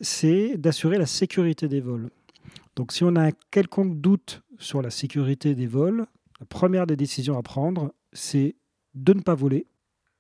c'est 0.01 0.57
d'assurer 0.57 0.97
la 0.97 1.05
sécurité 1.05 1.67
des 1.67 1.81
vols. 1.81 2.09
Donc 2.77 2.91
si 2.91 3.03
on 3.03 3.15
a 3.15 3.23
un 3.23 3.31
quelconque 3.49 3.99
doute 3.99 4.43
sur 4.59 4.83
la 4.83 4.91
sécurité 4.91 5.55
des 5.55 5.65
vols, 5.65 6.05
la 6.39 6.45
première 6.45 6.85
des 6.85 6.95
décisions 6.95 7.35
à 7.35 7.41
prendre, 7.41 7.91
c'est 8.13 8.55
de 8.93 9.13
ne 9.13 9.21
pas 9.21 9.33
voler 9.33 9.65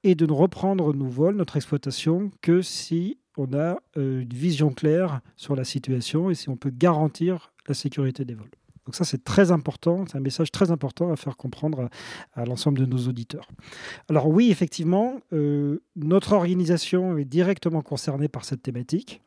et 0.03 0.15
de 0.15 0.25
ne 0.25 0.31
reprendre 0.31 0.91
nos 0.91 1.07
vols, 1.07 1.35
notre 1.35 1.55
exploitation, 1.55 2.31
que 2.41 2.63
si 2.63 3.19
on 3.37 3.53
a 3.53 3.77
euh, 3.97 4.21
une 4.21 4.33
vision 4.33 4.71
claire 4.71 5.21
sur 5.35 5.55
la 5.55 5.63
situation 5.63 6.31
et 6.31 6.35
si 6.35 6.49
on 6.49 6.57
peut 6.57 6.71
garantir 6.71 7.53
la 7.67 7.75
sécurité 7.75 8.25
des 8.25 8.33
vols. 8.33 8.49
Donc 8.87 8.95
ça, 8.95 9.03
c'est 9.03 9.23
très 9.23 9.51
important, 9.51 10.05
c'est 10.07 10.17
un 10.17 10.21
message 10.21 10.49
très 10.49 10.71
important 10.71 11.11
à 11.11 11.15
faire 11.15 11.37
comprendre 11.37 11.89
à, 12.33 12.45
l'ensemble 12.45 12.79
de 12.79 12.85
nos 12.85 13.07
auditeurs. 13.07 13.47
Alors 14.09 14.29
oui, 14.29 14.49
effectivement, 14.49 15.19
euh, 15.31 15.83
notre 15.95 16.33
organisation 16.33 17.19
est 17.19 17.25
directement 17.25 17.83
concernée 17.83 18.29
par 18.29 18.45
cette 18.45 18.63
thématique. 18.63 19.21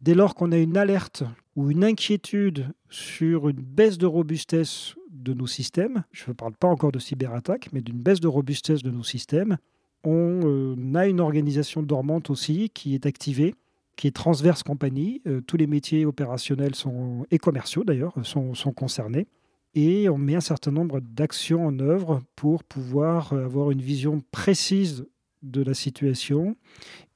Dès 0.00 0.14
lors 0.14 0.34
qu'on 0.34 0.52
a 0.52 0.58
une 0.58 0.76
alerte 0.76 1.24
ou 1.56 1.70
une 1.70 1.84
inquiétude 1.84 2.68
sur 2.90 3.48
une 3.48 3.60
baisse 3.60 3.98
de 3.98 4.06
robustesse 4.06 4.94
de 5.10 5.32
nos 5.32 5.46
systèmes, 5.46 6.04
je 6.12 6.24
ne 6.28 6.34
parle 6.34 6.54
pas 6.54 6.68
encore 6.68 6.92
de 6.92 6.98
cyberattaque, 6.98 7.68
mais 7.72 7.80
d'une 7.80 7.98
baisse 7.98 8.20
de 8.20 8.28
robustesse 8.28 8.82
de 8.82 8.90
nos 8.90 9.02
systèmes, 9.02 9.56
on 10.04 10.40
euh, 10.44 10.94
a 10.94 11.06
une 11.06 11.20
organisation 11.20 11.82
dormante 11.82 12.30
aussi 12.30 12.70
qui 12.70 12.94
est 12.94 13.06
activée 13.06 13.54
qui 13.96 14.06
est 14.06 14.12
transverse 14.12 14.62
compagnie. 14.62 15.22
Euh, 15.26 15.40
tous 15.40 15.56
les 15.56 15.66
métiers 15.66 16.06
opérationnels 16.06 16.74
sont, 16.74 17.26
et 17.30 17.38
commerciaux 17.38 17.82
d'ailleurs 17.82 18.14
sont, 18.22 18.52
concernés. 18.72 19.26
Et 19.74 20.08
on 20.08 20.18
met 20.18 20.36
un 20.36 20.40
certain 20.40 20.70
nombre 20.70 21.00
d'actions 21.00 21.66
en 21.66 21.78
œuvre 21.80 22.22
pour 22.36 22.62
pouvoir 22.62 23.32
euh, 23.32 23.44
avoir 23.44 23.70
une 23.70 23.82
vision 23.82 24.22
précise 24.30 25.06
de 25.50 25.62
la 25.62 25.74
situation 25.74 26.56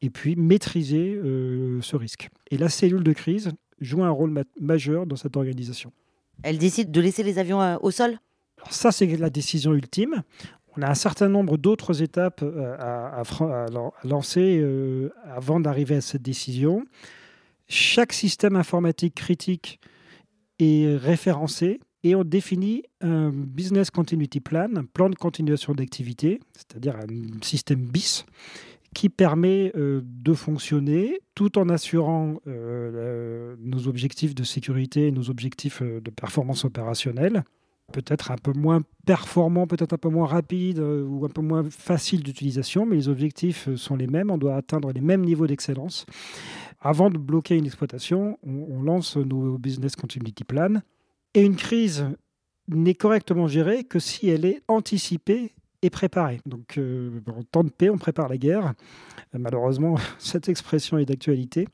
et 0.02 0.10
puis 0.10 0.37
maîtriser 0.37 1.14
euh, 1.14 1.80
ce 1.82 1.96
risque. 1.96 2.28
Et 2.50 2.58
la 2.58 2.68
cellule 2.68 3.04
de 3.04 3.12
crise 3.12 3.50
joue 3.80 4.02
un 4.02 4.10
rôle 4.10 4.44
majeur 4.60 5.06
dans 5.06 5.16
cette 5.16 5.37
organisation. 5.37 5.92
Elle 6.42 6.58
décide 6.58 6.90
de 6.90 7.00
laisser 7.00 7.22
les 7.22 7.38
avions 7.38 7.78
au 7.82 7.90
sol? 7.90 8.18
Alors 8.58 8.72
ça, 8.72 8.92
c'est 8.92 9.06
la 9.16 9.30
décision 9.30 9.72
ultime. 9.72 10.22
On 10.76 10.82
a 10.82 10.88
un 10.88 10.94
certain 10.94 11.28
nombre 11.28 11.56
d'autres 11.56 12.02
étapes 12.02 12.42
euh, 12.42 12.76
à, 12.78 13.22
lancer 14.04 14.60
euh, 14.60 15.10
avant 15.25 15.60
d'arriver 15.60 15.96
à 15.96 16.00
cette 16.00 16.22
décision. 16.22 16.84
Chaque 17.68 18.12
système 18.12 18.56
informatique 18.56 19.14
critique 19.14 19.80
est 20.58 20.96
référencé 20.96 21.80
et 22.02 22.14
on 22.14 22.25
définit 22.25 22.83
un 23.00 23.30
business 23.30 23.90
continuity 23.90 24.40
plan, 24.40 24.69
un 24.76 24.85
plan 24.85 25.11
de 25.11 25.14
continuation 25.14 25.75
d'activité, 25.75 26.40
c'est-à-dire 26.52 26.97
un 26.97 27.42
système 27.42 27.81
BIS 27.81 28.24
qui 28.94 29.09
permet 29.09 29.72
euh, 29.77 30.01
de 30.05 30.35
fonctionner 30.35 31.20
tout 31.35 31.59
en 31.59 31.68
assurant 31.68 32.40
nos 32.46 33.88
objectifs 33.88 34.35
de 34.35 34.44
sécurité 34.44 35.07
et 35.07 35.12
nos 35.12 35.31
objectifs 35.31 35.83
de 35.83 36.11
performance 36.11 36.64
opérationnelle 36.64 37.44
peut-être 37.90 38.31
un 38.31 38.37
peu 38.37 38.53
moins 38.53 38.81
performant, 39.05 39.66
peut-être 39.66 39.92
un 39.92 39.98
peu 39.98 40.09
moins 40.09 40.27
rapide 40.27 40.79
euh, 40.79 41.05
ou 41.05 41.24
un 41.24 41.29
peu 41.29 41.42
moins 41.42 41.68
facile 41.68 42.22
d'utilisation, 42.22 42.87
mais 42.87 42.96
les 42.96 43.09
objectifs 43.09 43.68
euh, 43.68 43.77
sont 43.77 43.96
les 43.96 44.07
mêmes. 44.07 44.31
On 44.31 44.38
doit 44.38 44.57
atteindre 44.57 44.92
les 44.92 45.01
mêmes 45.01 45.24
niveaux 45.24 45.46
d'excellence. 45.46 46.07
Avant 46.81 47.11
de 47.11 47.18
bloquer 47.18 47.57
une 47.57 47.66
exploitation, 47.66 48.38
on, 48.42 48.83
lance 48.83 49.16
nos 49.16 49.59
business 49.59 49.96
continuity 49.96 50.44
plans. 50.44 50.81
Et 51.35 51.43
une 51.43 51.57
crise 51.57 52.07
n'est 52.69 52.95
correctement 52.95 53.49
gérée 53.49 53.85
que 53.85 53.99
si 53.99 54.29
elle 54.29 54.45
est 54.45 54.62
anticipée 54.69 55.53
et 55.83 55.90
préparée. 55.90 56.40
Donc, 56.47 56.79
euh, 56.79 57.21
en 57.27 57.43
temps 57.43 57.64
de 57.64 57.71
paix, 57.71 57.90
on 57.90 57.99
prépare 57.99 58.29
la 58.29 58.37
guerre. 58.37 58.75
malheureusement, 59.33 59.97
cette 60.19 60.49
expression 60.49 60.99
est 60.99 61.07
d'actualité. 61.07 61.66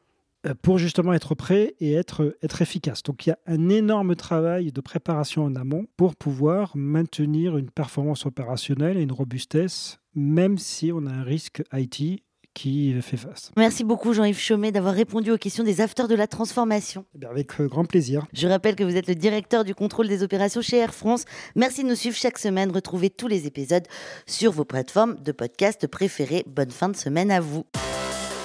Euh, 0.47 0.55
pour 0.63 0.79
justement 0.79 1.13
être 1.13 1.35
prêt 1.35 1.75
et 1.81 1.93
être 1.95 2.37
efficace. 2.61 3.03
Donc 3.03 3.27
il 3.27 3.31
y 3.31 3.33
a 3.33 3.39
un 3.47 3.69
énorme 3.69 4.15
travail 4.15 4.71
de 4.71 4.81
préparation 4.81 5.45
en 5.45 5.55
amont 5.57 5.87
pour 5.97 6.15
pouvoir 6.15 6.77
maintenir 6.77 7.57
une 7.57 7.71
performance 7.71 8.27
opérationnelle 8.27 8.97
et 8.97 9.03
une 9.03 9.13
robustesse, 9.13 9.99
même 10.15 10.59
si 10.59 10.93
on 10.93 11.07
a 11.07 11.11
un 11.11 11.23
risque 11.23 11.63
IT 11.73 12.23
qui 12.57 12.95
fait 13.03 13.19
face. 13.19 13.53
Merci 13.57 13.85
beaucoup 13.85 14.15
Jean-Yves 14.15 14.41
Chaumet 14.41 14.73
d'avoir 14.73 14.95
répondu 14.95 15.31
aux 15.31 15.37
questions 15.37 15.63
des 15.63 15.83
afters 15.83 16.09
de 16.09 16.15
la 16.15 16.27
transformation. 16.27 17.05
Eh 17.21 17.27
avec 17.27 17.61
euh, 17.61 17.69
grand 17.69 17.85
plaisir. 17.85 18.27
Je 18.33 18.49
rappelle 18.49 18.77
que 18.77 18.83
vous 18.83 18.97
êtes 18.97 19.09
le 19.09 19.15
directeur 19.15 19.63
du 19.63 19.75
contrôle 19.75 20.09
des 20.09 20.23
opérations 20.23 20.63
chez 20.63 20.79
Air 20.79 20.95
France. 20.95 21.27
Merci 21.55 21.85
de 21.85 21.89
nous 21.89 21.95
suivre 21.95 22.17
chaque 22.17 22.39
semaine. 22.39 22.71
Retrouvez 22.73 23.11
tous 23.11 23.29
les 23.29 23.47
épisodes 23.47 23.87
sur 24.27 24.53
vos 24.53 24.65
plateformes 24.65 25.17
de 25.17 25.33
podcast 25.33 25.87
préférées. 25.87 26.45
Bonne 26.47 26.71
fin 26.71 26.89
de 26.89 26.97
semaine 26.97 27.31
à 27.31 27.41
vous. 27.41 27.67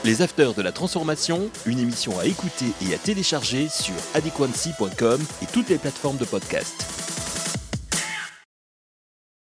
Les 0.03 0.21
Afters 0.21 0.55
de 0.55 0.61
la 0.61 0.73
Transformation, 0.73 1.49
une 1.65 1.79
émission 1.79 2.19
à 2.19 2.25
écouter 2.25 2.65
et 2.81 2.93
à 2.93 2.97
télécharger 2.97 3.69
sur 3.69 3.95
adequancy.com 4.13 5.21
et 5.41 5.45
toutes 5.53 5.69
les 5.69 5.77
plateformes 5.77 6.17
de 6.17 6.25
podcast. 6.25 7.20